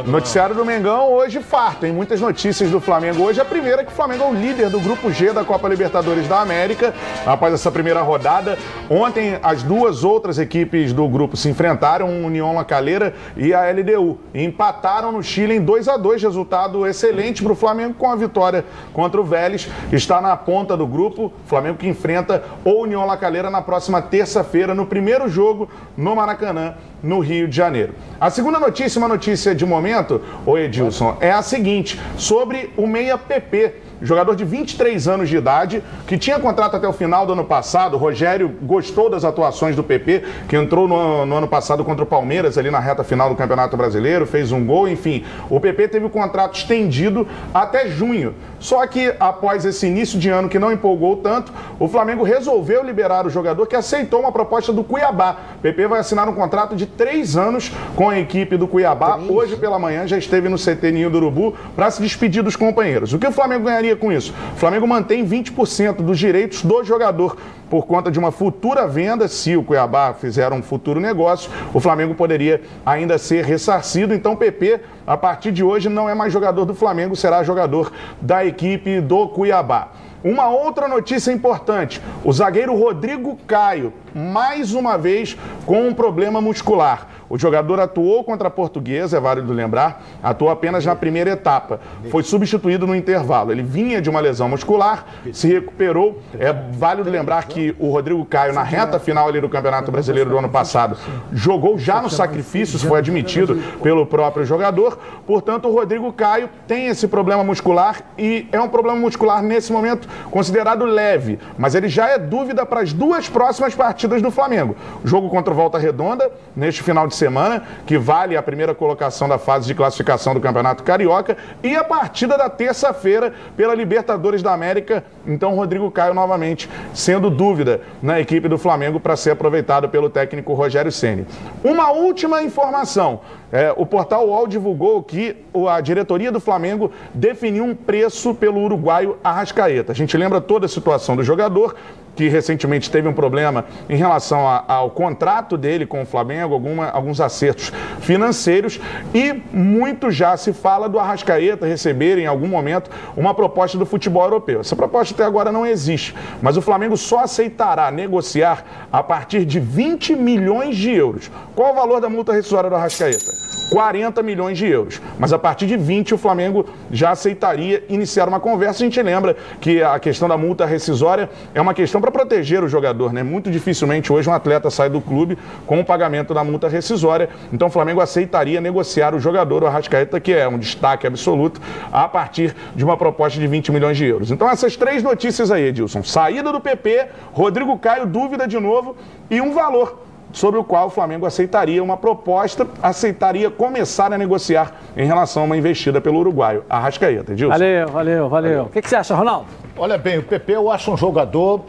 [0.06, 1.80] Noticiário do Mengão hoje farto.
[1.80, 3.40] Tem muitas notícias do Flamengo hoje.
[3.40, 6.28] A primeira é que o Flamengo é o líder do Grupo G da Copa Libertadores
[6.28, 6.94] da América.
[7.26, 8.58] Após essa primeira rodada,
[8.88, 13.62] ontem as duas outras equipes do grupo se enfrentaram, o União La Calera e a
[13.70, 14.18] LDU.
[14.34, 18.14] E empataram no Chile em 2 a 2 resultado excelente para o Flamengo com a
[18.14, 19.68] vitória contra o Vélez.
[19.90, 21.32] Está na ponta do grupo.
[21.46, 26.14] Flamengo que enfrenta enfrenta o União La Calera na próxima terça-feira, no primeiro jogo no
[26.16, 27.94] Maracanã, no Rio de Janeiro.
[28.20, 33.16] A segunda notícia, uma notícia de momento, o Edilson, é a seguinte, sobre o meia
[33.16, 37.44] PP jogador de 23 anos de idade, que tinha contrato até o final do ano
[37.44, 37.94] passado.
[37.94, 42.06] O Rogério gostou das atuações do PP, que entrou no, no, ano passado contra o
[42.06, 45.24] Palmeiras, ali na reta final do Campeonato Brasileiro, fez um gol, enfim.
[45.48, 48.34] O PP teve o contrato estendido até junho.
[48.58, 53.26] Só que após esse início de ano que não empolgou tanto, o Flamengo resolveu liberar
[53.26, 55.36] o jogador que aceitou uma proposta do Cuiabá.
[55.56, 59.18] O PP vai assinar um contrato de três anos com a equipe do Cuiabá.
[59.28, 63.12] Hoje pela manhã já esteve no CT Ninho do Urubu para se despedir dos companheiros.
[63.12, 64.34] O que o Flamengo ganharia com isso?
[64.54, 67.36] O Flamengo mantém 20% dos direitos do jogador
[67.70, 72.14] por conta de uma futura venda, se o Cuiabá fizer um futuro negócio, o Flamengo
[72.16, 74.12] poderia ainda ser ressarcido.
[74.12, 77.92] Então, o PP, a partir de hoje, não é mais jogador do Flamengo, será jogador
[78.20, 79.92] da equipe do Cuiabá.
[80.22, 85.36] Uma outra notícia importante: o zagueiro Rodrigo Caio, mais uma vez
[85.66, 87.06] com um problema muscular.
[87.30, 91.78] O jogador atuou contra a Portuguesa, é válido lembrar, atuou apenas na primeira etapa.
[92.10, 93.52] Foi substituído no intervalo.
[93.52, 96.20] Ele vinha de uma lesão muscular, se recuperou.
[96.36, 100.38] É válido lembrar que o Rodrigo Caio, na reta final ali do Campeonato Brasileiro do
[100.38, 100.96] ano passado,
[101.32, 104.98] jogou já no sacrifício, isso foi admitido pelo próprio jogador.
[105.24, 110.08] Portanto, o Rodrigo Caio tem esse problema muscular e é um problema muscular nesse momento
[110.32, 114.76] considerado leve, mas ele já é dúvida para as duas próximas partidas do Flamengo.
[115.04, 119.38] Jogo contra o Volta Redonda, neste final de semana, que vale a primeira colocação da
[119.38, 125.04] fase de classificação do Campeonato Carioca, e a partida da terça-feira pela Libertadores da América.
[125.26, 130.54] Então, Rodrigo Caio novamente sendo dúvida na equipe do Flamengo para ser aproveitado pelo técnico
[130.54, 131.26] Rogério Ceni.
[131.62, 133.20] Uma última informação.
[133.52, 135.36] É, o portal UOL divulgou que
[135.68, 139.90] a diretoria do Flamengo definiu um preço pelo uruguaio Arrascaeta.
[139.90, 141.74] A gente lembra toda a situação do jogador,
[142.14, 146.88] que recentemente teve um problema em relação a, ao contrato dele com o Flamengo, alguma,
[146.90, 148.80] alguns acertos financeiros,
[149.14, 154.24] e muito já se fala do Arrascaeta receber em algum momento uma proposta do futebol
[154.24, 154.60] europeu.
[154.60, 159.58] Essa proposta até agora não existe, mas o Flamengo só aceitará negociar a partir de
[159.58, 161.30] 20 milhões de euros.
[161.54, 163.39] Qual o valor da multa rescisória do Arrascaeta?
[163.70, 165.00] 40 milhões de euros.
[165.18, 168.82] Mas a partir de 20 o Flamengo já aceitaria iniciar uma conversa.
[168.82, 172.68] A gente lembra que a questão da multa rescisória é uma questão para proteger o
[172.68, 173.22] jogador, né?
[173.22, 177.28] Muito dificilmente hoje um atleta sai do clube com o pagamento da multa rescisória.
[177.52, 181.60] Então o Flamengo aceitaria negociar o jogador, o Arrascaeta, que é um destaque absoluto,
[181.92, 184.30] a partir de uma proposta de 20 milhões de euros.
[184.32, 186.02] Então essas três notícias aí, Edilson.
[186.02, 188.96] Saída do PP, Rodrigo Caio, dúvida de novo,
[189.30, 194.72] e um valor sobre o qual o Flamengo aceitaria uma proposta, aceitaria começar a negociar
[194.96, 197.32] em relação a uma investida pelo uruguaio, Arrascaeta.
[197.32, 197.50] Edilson.
[197.50, 198.62] Valeu, valeu, valeu.
[198.64, 199.46] O que, que você acha, Ronaldo?
[199.76, 201.62] Olha bem, o PP eu acho um jogador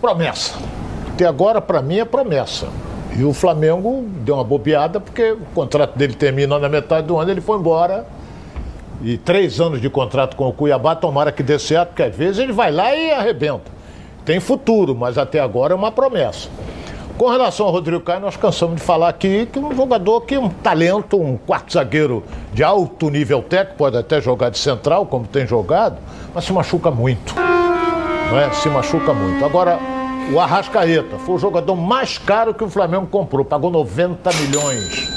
[0.00, 0.58] promessa.
[1.12, 2.68] Até agora, para mim, é promessa.
[3.16, 7.30] E o Flamengo deu uma bobeada porque o contrato dele termina na metade do ano,
[7.30, 8.04] ele foi embora.
[9.02, 12.38] E três anos de contrato com o Cuiabá, tomara que dê certo, porque às vezes
[12.38, 13.70] ele vai lá e arrebenta.
[14.24, 16.48] Tem futuro, mas até agora é uma promessa.
[17.16, 20.38] Com relação ao Rodrigo Caio, nós cansamos de falar aqui que um jogador que é
[20.38, 25.24] um talento, um quarto zagueiro de alto nível técnico, pode até jogar de central, como
[25.24, 25.96] tem jogado,
[26.34, 27.36] mas se machuca muito.
[27.36, 28.50] Não é?
[28.50, 29.44] Se machuca muito.
[29.44, 29.78] Agora,
[30.32, 35.08] o Arrascaeta foi o jogador mais caro que o Flamengo comprou, pagou 90 milhões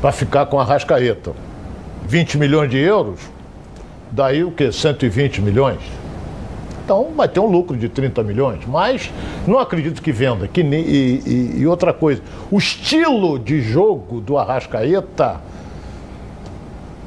[0.00, 1.32] para ficar com o Arrascaeta.
[2.02, 3.20] 20 milhões de euros,
[4.10, 4.72] daí o que?
[4.72, 5.78] 120 milhões.
[6.84, 8.60] Então vai ter um lucro de 30 milhões.
[8.66, 9.10] Mas
[9.46, 10.46] não acredito que venda.
[10.46, 15.40] Que, e, e, e outra coisa, o estilo de jogo do Arrascaeta,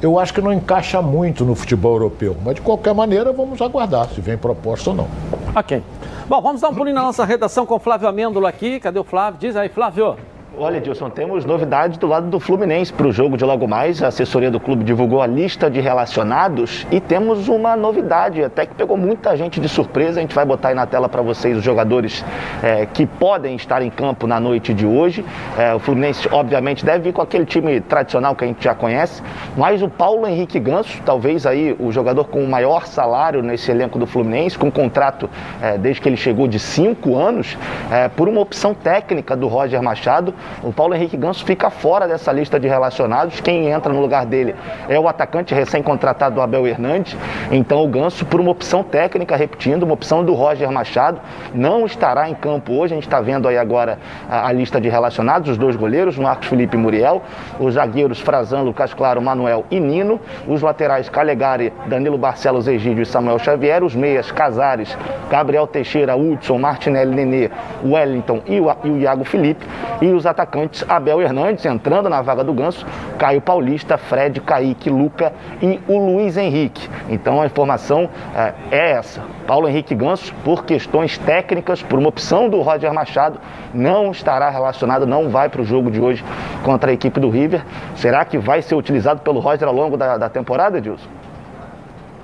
[0.02, 2.36] eu acho que não encaixa muito no futebol europeu.
[2.44, 5.08] Mas de qualquer maneira, vamos aguardar se vem proposta ou não.
[5.54, 5.82] Ok.
[6.28, 8.80] Bom, vamos dar um pulinho na nossa redação com o Flávio Amêndola aqui.
[8.80, 9.40] Cadê o Flávio?
[9.40, 10.16] Diz aí, Flávio.
[10.60, 14.02] Olha, Edilson, temos novidades do lado do Fluminense para o jogo de logo mais.
[14.02, 18.74] A assessoria do clube divulgou a lista de relacionados e temos uma novidade, até que
[18.74, 20.18] pegou muita gente de surpresa.
[20.18, 22.24] A gente vai botar aí na tela para vocês os jogadores
[22.60, 25.24] é, que podem estar em campo na noite de hoje.
[25.56, 29.22] É, o Fluminense, obviamente, deve vir com aquele time tradicional que a gente já conhece,
[29.56, 33.96] mas o Paulo Henrique Ganso, talvez aí o jogador com o maior salário nesse elenco
[33.96, 35.30] do Fluminense, com um contrato
[35.62, 37.56] é, desde que ele chegou de cinco anos,
[37.92, 40.34] é, por uma opção técnica do Roger Machado.
[40.62, 43.40] O Paulo Henrique Ganso fica fora dessa lista de relacionados.
[43.40, 44.54] Quem entra no lugar dele
[44.88, 47.16] é o atacante recém-contratado Abel Hernandes.
[47.50, 51.20] Então o Ganso, por uma opção técnica, repetindo, uma opção do Roger Machado,
[51.54, 52.94] não estará em campo hoje.
[52.94, 56.48] A gente está vendo aí agora a, a, lista de relacionados, os dois goleiros, Marcos
[56.48, 57.22] Felipe Muriel,
[57.58, 63.06] os zagueiros Frazan, Lucas Claro, Manuel e Nino, os laterais Calegari, Danilo Barcelos, Egídio e
[63.06, 64.96] Samuel Xavier, os meias Casares,
[65.30, 67.50] Gabriel Teixeira, Hudson, Martinelli, Nenê,
[67.84, 69.66] Wellington e o, e o Iago Felipe,
[70.00, 72.86] e os atacantes Abel Hernandes entrando na vaga do Ganso,
[73.18, 76.88] Caio Paulista, Fred, Kaique, Luca e o Luiz Henrique.
[77.08, 79.20] Então a informação é, é essa.
[79.46, 83.40] Paulo Henrique Ganso, por questões técnicas, por uma opção do Roger Machado,
[83.74, 86.24] não estará relacionado, não vai para o jogo de hoje
[86.62, 87.64] contra a equipe do River.
[87.96, 91.17] Será que vai ser utilizado pelo Roger ao longo da, da temporada, Edilson?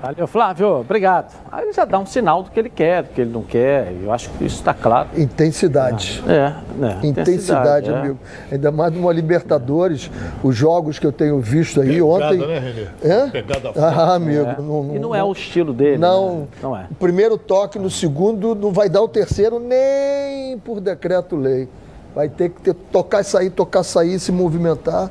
[0.04, 1.34] Valeu, Flávio, obrigado.
[1.50, 3.90] Aí ele já dá um sinal do que ele quer, do que ele não quer.
[4.02, 5.08] Eu acho que isso está claro.
[5.16, 6.22] Intensidade.
[6.28, 6.52] É,
[7.02, 7.06] é.
[7.06, 7.94] Intensidade, é.
[7.94, 8.18] amigo.
[8.52, 10.10] Ainda mais numa Libertadores,
[10.42, 12.36] os jogos que eu tenho visto aí Pegada, ontem.
[12.36, 12.86] Né, Renê?
[13.02, 13.30] É?
[13.30, 14.44] Pegada Ah, amigo.
[14.44, 14.56] É.
[14.58, 15.96] Não, não, e não, é o estilo dele.
[15.96, 16.46] Não, né?
[16.62, 16.86] não é.
[16.90, 21.66] O primeiro toque, no segundo, não vai dar o terceiro nem por decreto-lei.
[22.14, 25.10] Vai ter que ter, tocar, sair, tocar, sair, se movimentar.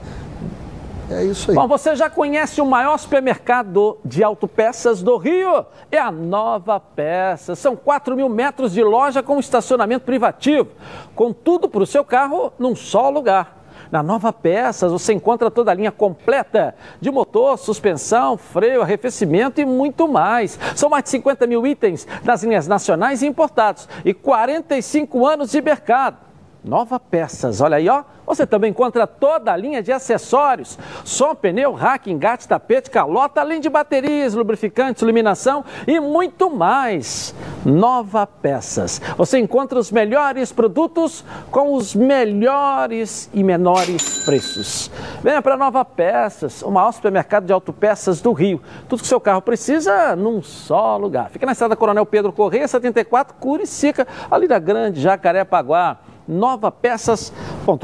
[1.10, 1.56] É isso aí.
[1.56, 5.66] Bom, você já conhece o maior supermercado de autopeças do Rio?
[5.92, 7.60] É a Nova Peças.
[7.60, 10.70] São 4 mil metros de loja com estacionamento privativo,
[11.16, 13.64] com tudo para o seu carro num só lugar.
[13.92, 19.66] Na Nova Peças você encontra toda a linha completa de motor, suspensão, freio, arrefecimento e
[19.66, 20.58] muito mais.
[20.76, 25.62] São mais de 50 mil itens das linhas nacionais e importados e 45 anos de
[25.62, 26.33] mercado.
[26.64, 28.04] Nova Peças, olha aí, ó.
[28.26, 33.60] Você também encontra toda a linha de acessórios: som, pneu, rack, engate, tapete, calota, além
[33.60, 37.36] de baterias, lubrificantes, iluminação e muito mais.
[37.66, 39.02] Nova Peças.
[39.18, 44.90] Você encontra os melhores produtos com os melhores e menores preços.
[45.22, 48.62] Venha para Nova Peças, o maior supermercado de autopeças do Rio.
[48.88, 51.30] Tudo que seu carro precisa num só lugar.
[51.30, 57.84] Fica na estrada Coronel Pedro Correia, 74, Curicica, ali da Grande Jacarepaguá novapeças.com.br.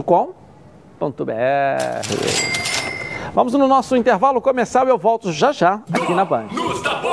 [3.33, 6.47] Vamos no nosso intervalo comercial e eu volto já já aqui na Band.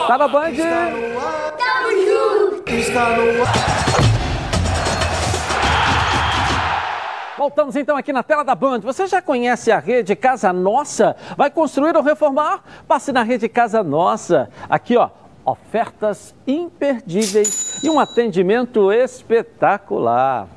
[0.07, 0.55] Tá na Band?
[0.55, 1.07] Junto!
[2.71, 3.47] Está no
[7.37, 8.81] Voltamos então aqui na tela da Band.
[8.81, 11.15] Você já conhece a rede Casa Nossa?
[11.37, 12.63] Vai construir ou reformar?
[12.89, 14.49] Passe na rede Casa Nossa.
[14.69, 15.11] Aqui, ó,
[15.45, 20.49] ofertas imperdíveis e um atendimento espetacular.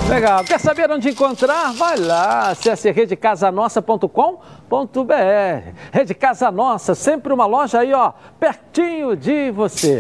[0.09, 0.43] Legal.
[0.43, 1.73] Quer saber onde encontrar?
[1.75, 5.73] Vai lá, acesse redecasanossa.com.br.
[5.93, 9.99] Rede Casa Nossa, sempre uma loja aí, ó, pertinho de você.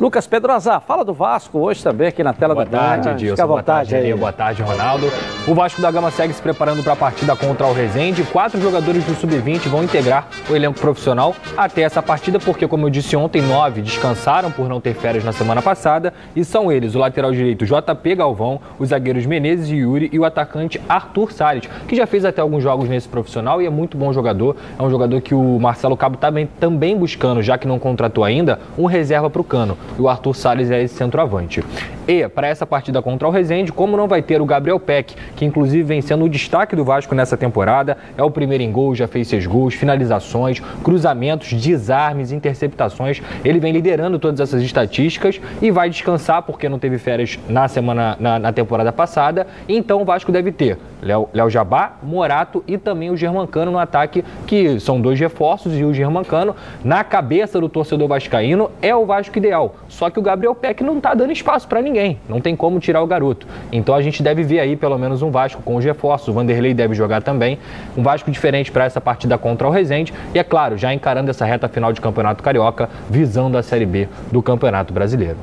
[0.00, 3.34] Lucas Pedrosa, fala do Vasco hoje também aqui na tela boa da tarde, Edilson.
[3.34, 4.14] Fica à vontade boa tarde, aí.
[4.14, 5.06] Boa tarde, Ronaldo.
[5.44, 8.22] O Vasco da Gama segue se preparando para a partida contra o Resende.
[8.22, 12.90] Quatro jogadores do Sub-20 vão integrar o elenco profissional até essa partida, porque, como eu
[12.90, 16.14] disse ontem, nove descansaram por não ter férias na semana passada.
[16.36, 20.24] E são eles, o lateral direito JP Galvão, os zagueiros Menezes e Yuri e o
[20.24, 24.12] atacante Arthur Salles, que já fez até alguns jogos nesse profissional e é muito bom
[24.12, 24.54] jogador.
[24.78, 28.60] É um jogador que o Marcelo Cabo também, também buscando, já que não contratou ainda,
[28.78, 29.76] um reserva para o Cano.
[29.96, 31.62] E o Arthur Salles é esse centroavante.
[32.06, 35.44] E, para essa partida contra o Resende, como não vai ter o Gabriel Peck, que
[35.44, 39.06] inclusive vem sendo o destaque do Vasco nessa temporada, é o primeiro em gol, já
[39.06, 43.20] fez seis gols, finalizações, cruzamentos, desarmes, interceptações.
[43.44, 48.16] Ele vem liderando todas essas estatísticas e vai descansar porque não teve férias na semana
[48.18, 49.46] na, na temporada passada.
[49.68, 54.80] Então o Vasco deve ter Léo Jabá, Morato e também o Germancano no ataque, que
[54.80, 59.74] são dois reforços e o Germancano, na cabeça do torcedor vascaíno, é o Vasco ideal.
[59.88, 63.02] Só que o Gabriel Peck não está dando espaço para ninguém, não tem como tirar
[63.02, 63.46] o garoto.
[63.72, 66.74] Então a gente deve ver aí pelo menos um Vasco com os reforços, o Vanderlei
[66.74, 67.58] deve jogar também,
[67.96, 71.44] um Vasco diferente para essa partida contra o Resende e é claro, já encarando essa
[71.44, 75.36] reta final de Campeonato Carioca, visando a Série B do Campeonato Brasileiro.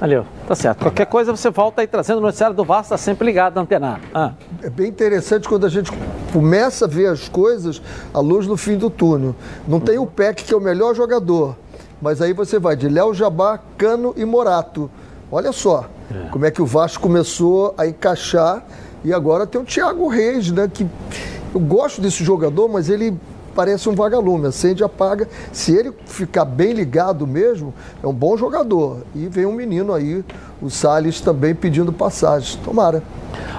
[0.00, 0.78] Valeu, tá certo.
[0.78, 4.00] Qualquer coisa você volta aí trazendo o noticiário do Vasco, tá sempre ligado, antenado.
[4.14, 4.32] Ah.
[4.62, 5.92] É bem interessante quando a gente
[6.32, 7.82] começa a ver as coisas
[8.14, 9.34] à luz no fim do túnel.
[9.68, 11.54] Não tem o PEC, que é o melhor jogador,
[12.00, 14.90] mas aí você vai de Léo Jabá, Cano e Morato.
[15.30, 16.28] Olha só é.
[16.30, 18.64] como é que o Vasco começou a encaixar
[19.04, 20.68] e agora tem o Thiago Reis, né?
[20.72, 20.86] Que
[21.54, 23.18] eu gosto desse jogador, mas ele
[23.54, 25.28] parece um vagalume, acende e apaga.
[25.52, 28.98] Se ele ficar bem ligado mesmo, é um bom jogador.
[29.14, 30.24] E vem um menino aí,
[30.60, 32.58] o Salles, também pedindo passagem.
[32.64, 33.02] Tomara.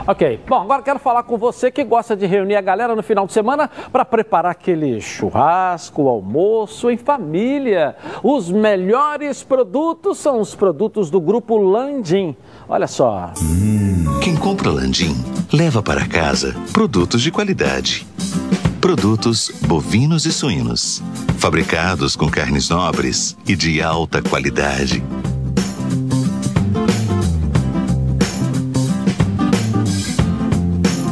[0.08, 0.40] Ok.
[0.48, 3.34] Bom, agora quero falar com você que gosta de reunir a galera no final de
[3.34, 7.96] semana para preparar aquele churrasco, almoço em família.
[8.24, 12.36] Os melhores produtos são os produtos do grupo Landim.
[12.68, 13.32] Olha só.
[13.42, 15.16] Hum, quem compra Landim
[15.54, 18.08] leva para casa produtos de qualidade.
[18.82, 21.04] Produtos bovinos e suínos,
[21.38, 25.04] fabricados com carnes nobres e de alta qualidade.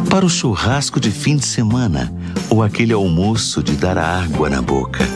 [0.10, 2.12] Para o churrasco de fim de semana
[2.50, 5.08] ou aquele almoço de dar água na boca.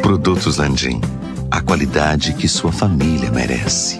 [0.00, 1.00] Produtos Landim,
[1.50, 3.98] a qualidade que sua família merece.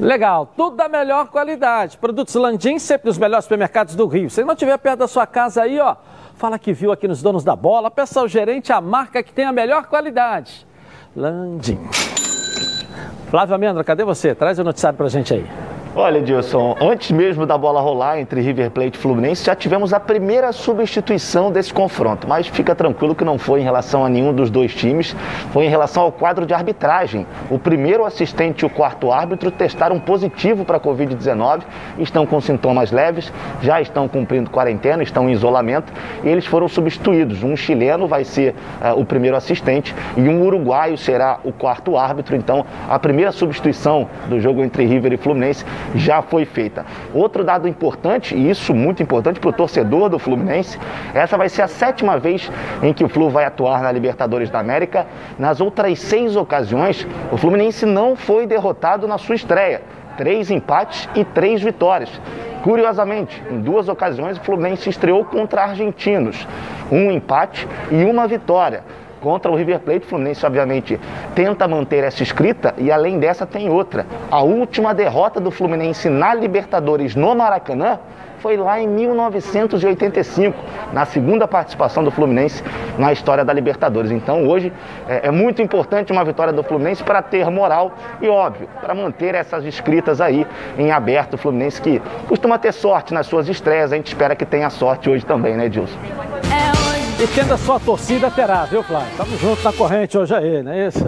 [0.00, 1.98] Legal, tudo da melhor qualidade.
[1.98, 4.30] Produtos Landim, sempre nos melhores supermercados do Rio.
[4.30, 5.94] Se não estiver perto da sua casa aí, ó,
[6.36, 9.44] fala que viu aqui nos Donos da Bola, peça ao gerente a marca que tem
[9.44, 10.66] a melhor qualidade.
[11.14, 11.78] Landim.
[13.28, 14.34] Flávio Amendra, cadê você?
[14.34, 15.69] Traz o noticiário pra gente aí.
[15.92, 19.98] Olha, Edilson, antes mesmo da bola rolar entre River Plate e Fluminense, já tivemos a
[19.98, 22.28] primeira substituição desse confronto.
[22.28, 25.16] Mas fica tranquilo que não foi em relação a nenhum dos dois times,
[25.52, 27.26] foi em relação ao quadro de arbitragem.
[27.50, 31.62] O primeiro assistente e o quarto árbitro testaram positivo para a Covid-19,
[31.98, 37.42] estão com sintomas leves, já estão cumprindo quarentena, estão em isolamento e eles foram substituídos.
[37.42, 42.36] Um chileno vai ser uh, o primeiro assistente e um uruguaio será o quarto árbitro.
[42.36, 45.64] Então, a primeira substituição do jogo entre River e Fluminense
[45.94, 46.84] já foi feita.
[47.14, 50.78] Outro dado importante, e isso muito importante para o torcedor do Fluminense,
[51.14, 52.50] essa vai ser a sétima vez
[52.82, 55.06] em que o Flu vai atuar na Libertadores da América.
[55.38, 59.82] Nas outras seis ocasiões, o Fluminense não foi derrotado na sua estreia.
[60.16, 62.10] Três empates e três vitórias.
[62.62, 66.46] Curiosamente, em duas ocasiões o Fluminense estreou contra argentinos.
[66.92, 68.82] Um empate e uma vitória
[69.20, 70.06] contra o River Plate.
[70.06, 70.98] O Fluminense, obviamente,
[71.34, 74.06] tenta manter essa escrita e, além dessa, tem outra.
[74.30, 77.98] A última derrota do Fluminense na Libertadores no Maracanã
[78.40, 80.56] foi lá em 1985,
[80.92, 82.64] na segunda participação do Fluminense
[82.98, 84.10] na história da Libertadores.
[84.10, 84.72] Então, hoje
[85.08, 89.34] é, é muito importante uma vitória do Fluminense para ter moral e, óbvio, para manter
[89.34, 90.46] essas escritas aí
[90.78, 91.34] em aberto.
[91.34, 95.08] O Fluminense que costuma ter sorte nas suas estreias, a gente espera que tenha sorte
[95.10, 95.98] hoje também, né, Edilson?
[97.22, 99.10] E tendo a sua torcida terá, viu, Flávio?
[99.10, 101.04] Estamos juntos na corrente hoje aí, não é isso?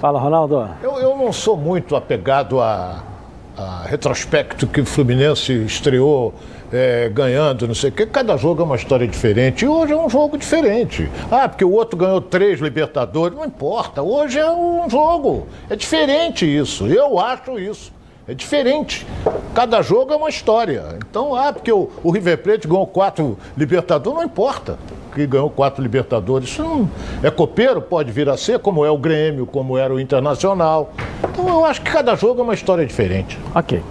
[0.00, 0.70] Fala, Ronaldo.
[0.80, 3.02] Eu, eu não sou muito apegado a,
[3.58, 6.32] a retrospecto que o Fluminense estreou
[6.72, 8.06] é, ganhando, não sei o quê.
[8.06, 9.64] Cada jogo é uma história diferente.
[9.64, 11.10] E hoje é um jogo diferente.
[11.28, 13.36] Ah, porque o outro ganhou três Libertadores.
[13.36, 14.02] Não importa.
[14.02, 15.48] Hoje é um jogo.
[15.68, 16.86] É diferente isso.
[16.86, 17.92] Eu acho isso.
[18.28, 19.04] É diferente.
[19.52, 20.96] Cada jogo é uma história.
[21.10, 24.78] Então, ah, porque o, o River Plate ganhou quatro Libertadores, não importa
[25.14, 26.48] que ganhou quatro Libertadores.
[26.48, 26.90] Isso não
[27.22, 30.92] é copeiro, pode vir a ser, como é o Grêmio, como era o Internacional.
[31.30, 33.38] Então eu acho que cada jogo é uma história diferente.
[33.54, 33.82] Ok.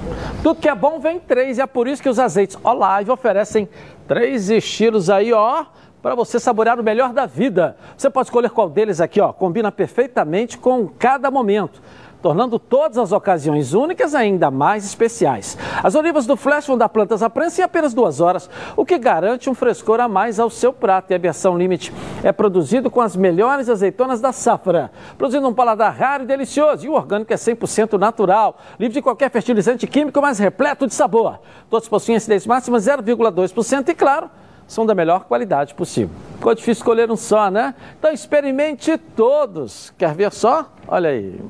[0.43, 3.67] Tudo que é bom vem três, e é por isso que os azeites Olive oferecem
[4.07, 5.65] três estilos aí, ó
[6.01, 7.75] para você saborear o melhor da vida.
[7.97, 11.81] Você pode escolher qual deles aqui, ó, combina perfeitamente com cada momento
[12.21, 15.57] tornando todas as ocasiões únicas ainda mais especiais.
[15.83, 18.97] As olivas do Flash vão dar plantas à prensa em apenas duas horas, o que
[18.97, 21.11] garante um frescor a mais ao seu prato.
[21.11, 21.93] E a versão Limite
[22.23, 26.85] é produzido com as melhores azeitonas da safra, produzindo um paladar raro e delicioso.
[26.85, 31.39] E o orgânico é 100% natural, livre de qualquer fertilizante químico, mas repleto de sabor.
[31.69, 34.29] Todos possuem acidez máxima 0,2% e, claro,
[34.67, 36.15] são da melhor qualidade possível.
[36.35, 37.73] Ficou difícil escolher um só, né?
[37.97, 39.91] Então experimente todos.
[39.97, 40.71] Quer ver só?
[40.87, 41.41] Olha aí.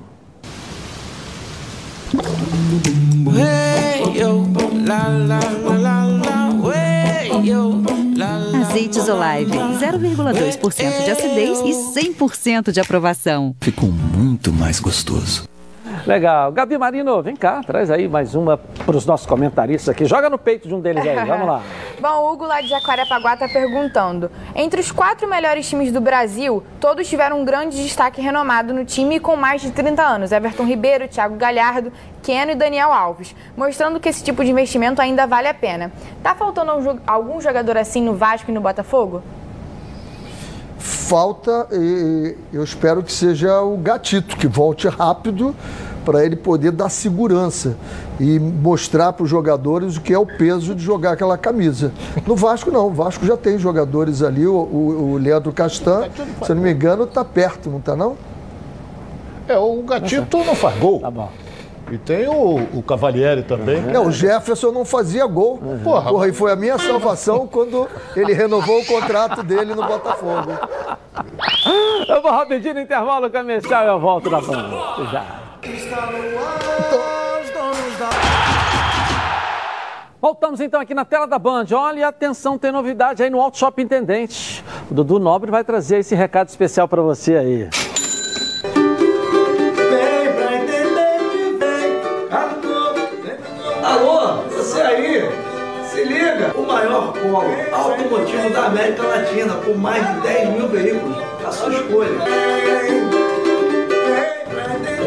[8.70, 13.56] Azeites Olive, 0,2% de acidez e 100% de aprovação.
[13.62, 15.48] Ficou muito mais gostoso.
[16.06, 16.52] Legal.
[16.52, 20.06] Gabi Marino, vem cá, traz aí mais uma para os nossos comentaristas aqui.
[20.06, 21.62] Joga no peito de um deles aí, vamos lá.
[22.00, 24.32] Bom, o Hugo lá de Jacarepaguá está perguntando.
[24.56, 29.20] Entre os quatro melhores times do Brasil, todos tiveram um grande destaque renomado no time
[29.20, 30.32] com mais de 30 anos.
[30.32, 31.92] Everton Ribeiro, Thiago Galhardo,
[32.24, 35.92] Keno e Daniel Alves, mostrando que esse tipo de investimento ainda vale a pena.
[36.24, 39.22] Tá faltando algum jogador assim no Vasco e no Botafogo?
[40.78, 45.54] Falta, e eu espero que seja o Gatito, que volte rápido
[46.10, 47.78] para ele poder dar segurança
[48.20, 51.92] e mostrar para os jogadores o que é o peso de jogar aquela camisa.
[52.26, 52.88] No Vasco, não.
[52.88, 54.48] O Vasco já tem jogadores ali.
[54.48, 56.10] O, o, o Leandro Castan,
[56.44, 58.18] se eu não me engano, está perto, não está, não?
[59.48, 61.00] É, o Gatito não faz gol.
[61.00, 61.30] Tá bom.
[61.92, 63.80] E tem o, o Cavalieri também.
[63.84, 65.60] Não, o Jefferson não fazia gol.
[65.62, 65.80] Uhum.
[65.84, 70.54] Porra, Porra, e foi a minha salvação quando ele renovou o contrato dele no Botafogo.
[72.08, 74.76] Eu vou rapidinho no intervalo comercial e eu volto da banda.
[75.12, 75.49] Já.
[80.22, 81.66] Voltamos então aqui na tela da Band.
[81.74, 84.64] Olha, atenção, tem novidade aí no Auto Shop Intendente.
[84.90, 87.70] O Dudu Nobre vai trazer esse recado especial para você aí.
[88.74, 92.00] Vem pra Intendente, vem.
[93.84, 95.30] Alô, você aí?
[95.90, 96.54] Se liga!
[96.56, 97.44] O maior polo
[97.74, 101.18] automotivo da América Latina, com mais de 10 mil veículos.
[101.46, 103.19] A sua escolha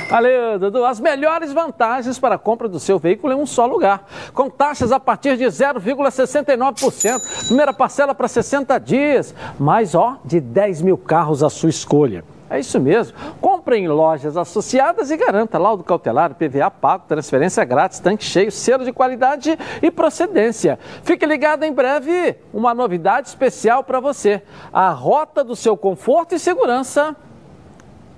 [0.10, 0.86] Valeu, Dudu.
[0.86, 4.08] As melhores vantagens para a compra do seu veículo em um só lugar.
[4.34, 7.48] Com taxas a partir de 0,69%.
[7.48, 9.36] Primeira parcela para 60 dias.
[9.60, 12.24] Mais, ó, de 10 mil carros à sua escolha.
[12.50, 13.18] É isso mesmo.
[13.42, 18.86] Compre em lojas associadas e garanta laudo cautelar, PVA pago, transferência grátis, tanque cheio, selo
[18.86, 20.80] de qualidade e procedência.
[21.04, 24.42] Fique ligado em breve, uma novidade especial para você.
[24.72, 27.16] A rota do seu conforto e segurança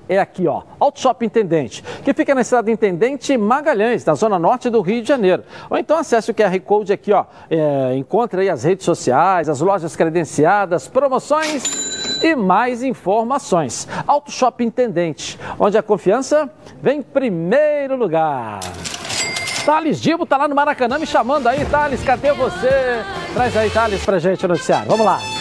[0.10, 4.70] é aqui, ó, Auto Shop Intendente, que fica na estrada Intendente Magalhães, na zona norte
[4.70, 5.44] do Rio de Janeiro.
[5.70, 9.62] Ou então acesse o QR Code aqui, ó, é, encontre aí as redes sociais, as
[9.62, 13.88] lojas credenciadas, promoções e mais informações.
[14.08, 16.50] Auto Shop Intendente, onde a confiança
[16.82, 18.60] vem em primeiro lugar.
[19.64, 23.04] Thales Dibo tá lá no Maracanã me chamando aí, Thales, cadê você?
[23.34, 24.90] Traz aí, Thales, pra gente o noticiário.
[24.90, 25.39] Vamos lá.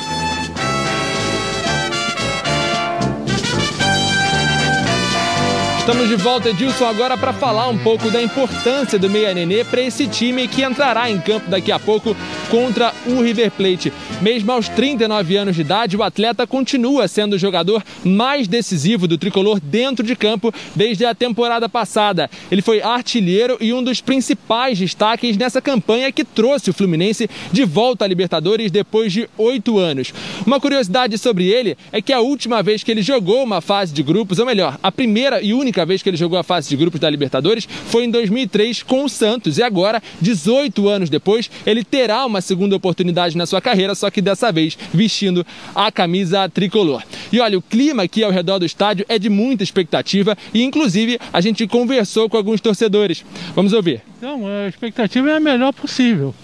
[5.89, 9.81] Estamos de volta, Edilson, agora para falar um pouco da importância do Meia Nenê para
[9.81, 12.15] esse time que entrará em campo daqui a pouco
[12.51, 13.91] contra o River Plate.
[14.21, 19.17] Mesmo aos 39 anos de idade, o atleta continua sendo o jogador mais decisivo do
[19.17, 22.29] tricolor dentro de campo desde a temporada passada.
[22.51, 27.65] Ele foi artilheiro e um dos principais destaques nessa campanha que trouxe o Fluminense de
[27.65, 30.13] volta à Libertadores depois de oito anos.
[30.45, 34.03] Uma curiosidade sobre ele é que a última vez que ele jogou uma fase de
[34.03, 36.77] grupos, ou melhor, a primeira e única única vez que ele jogou a fase de
[36.77, 39.59] grupos da Libertadores foi em 2003 com o Santos.
[39.59, 44.21] E agora, 18 anos depois, ele terá uma segunda oportunidade na sua carreira, só que
[44.21, 47.03] dessa vez vestindo a camisa tricolor.
[47.33, 51.19] E olha, o clima aqui ao redor do estádio é de muita expectativa e, inclusive,
[51.33, 53.25] a gente conversou com alguns torcedores.
[53.55, 54.03] Vamos ouvir.
[54.17, 56.35] Então, a expectativa é a melhor possível.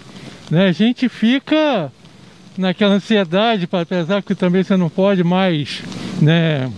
[0.48, 0.68] Né?
[0.68, 1.90] A gente fica
[2.56, 5.82] naquela ansiedade, apesar que também você não pode mais
[6.22, 6.70] né,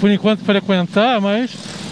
[0.00, 1.50] por enquanto frequentar, mas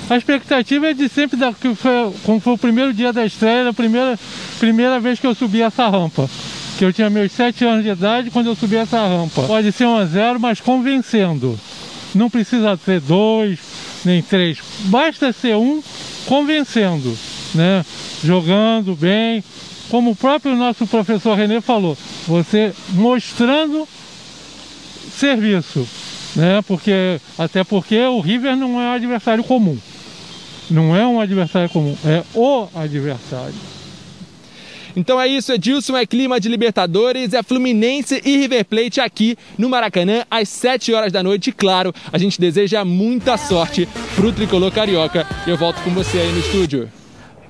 [0.08, 3.68] a expectativa é de sempre dar, que foi, como foi o primeiro dia da estreia,
[3.68, 4.18] a primeira,
[4.58, 6.28] primeira vez que eu subi essa rampa.
[6.78, 9.42] Que eu tinha meus 7 anos de idade quando eu subi essa rampa.
[9.42, 11.58] Pode ser 1 a 0, mas convencendo.
[12.14, 13.58] Não precisa ser dois,
[14.04, 14.58] nem três.
[14.86, 15.82] Basta ser um
[16.26, 17.16] convencendo,
[17.54, 17.84] né?
[18.22, 19.42] Jogando bem,
[19.88, 23.86] como o próprio nosso professor Renê falou, você mostrando
[25.18, 25.86] serviço,
[26.34, 26.62] né?
[26.66, 29.78] Porque até porque o River não é um adversário comum.
[30.70, 33.54] Não é um adversário comum, é o adversário.
[34.96, 39.68] Então é isso, Edilson, é clima de Libertadores, é Fluminense e River Plate aqui no
[39.68, 41.50] Maracanã às 7 horas da noite.
[41.50, 45.26] E claro, a gente deseja muita sorte pro tricolor carioca.
[45.46, 46.88] Eu volto com você aí no estúdio.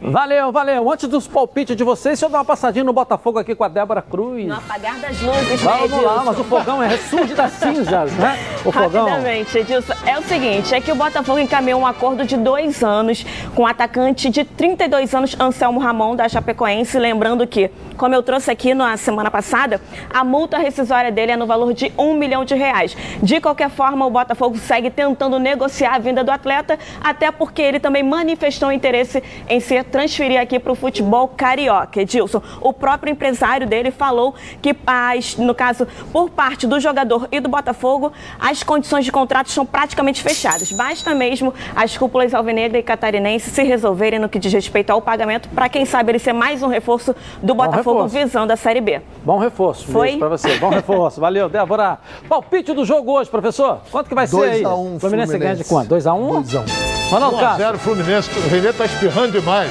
[0.06, 0.92] Valeu, valeu.
[0.92, 3.68] Antes dos palpites de vocês, deixa eu dar uma passadinha no Botafogo aqui com a
[3.68, 4.46] Débora Cruz.
[4.46, 8.38] No apagar das luzes, Vamos né, lá, mas o fogão é ressurge das cinzas, né?
[8.66, 9.06] O fogão.
[9.06, 13.24] Rapidamente, Edilson, é o seguinte, é que o Botafogo encaminhou um acordo de dois anos
[13.54, 18.50] com o atacante de 32 anos, Anselmo Ramon, da Chapecoense, lembrando que, como eu trouxe
[18.50, 19.80] aqui na semana passada,
[20.12, 22.94] a multa rescisória dele é no valor de um milhão de reais.
[23.22, 27.80] De qualquer forma, o Botafogo segue tentando negociar a vinda do atleta, até porque ele
[27.80, 32.00] também manifestou interesse em ser transferir aqui para o futebol carioca.
[32.00, 37.38] Edilson, o próprio empresário dele falou que, as, no caso, por parte do jogador e
[37.38, 40.72] do Botafogo, as condições de contrato são praticamente fechadas.
[40.72, 45.48] Basta mesmo as cúpulas alvinegra e catarinense se resolverem no que diz respeito ao pagamento,
[45.50, 48.18] para quem sabe ele ser mais um reforço do Botafogo reforço.
[48.18, 49.00] visando a Série B.
[49.24, 49.86] Bom reforço.
[49.86, 50.16] Foi?
[50.16, 50.56] Para você.
[50.56, 51.20] Bom reforço.
[51.20, 52.00] Valeu, Débora.
[52.28, 53.78] Palpite do jogo hoje, professor.
[53.92, 54.62] Quanto que vai ser aí?
[54.64, 55.00] 2x1 um, Fluminense.
[55.00, 55.94] Fluminense ganha de quanto?
[55.94, 56.42] 2x1?
[56.42, 57.03] 2x1.
[57.14, 58.30] Ronaldo 1x0 Fluminense.
[58.38, 59.70] O Renê tá espirrando demais.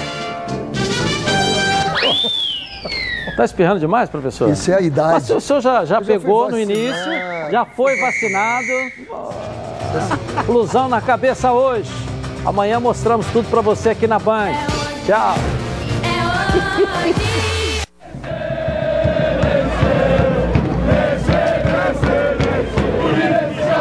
[3.36, 4.50] Tá espirrando demais, professor?
[4.50, 5.14] Isso é a idade.
[5.14, 7.12] Mas o senhor já, já pegou no início,
[7.52, 8.68] já foi vacinado.
[10.48, 11.92] Ilusão na cabeça hoje.
[12.46, 14.54] Amanhã mostramos tudo para você aqui na Band.
[15.06, 15.36] Tchau.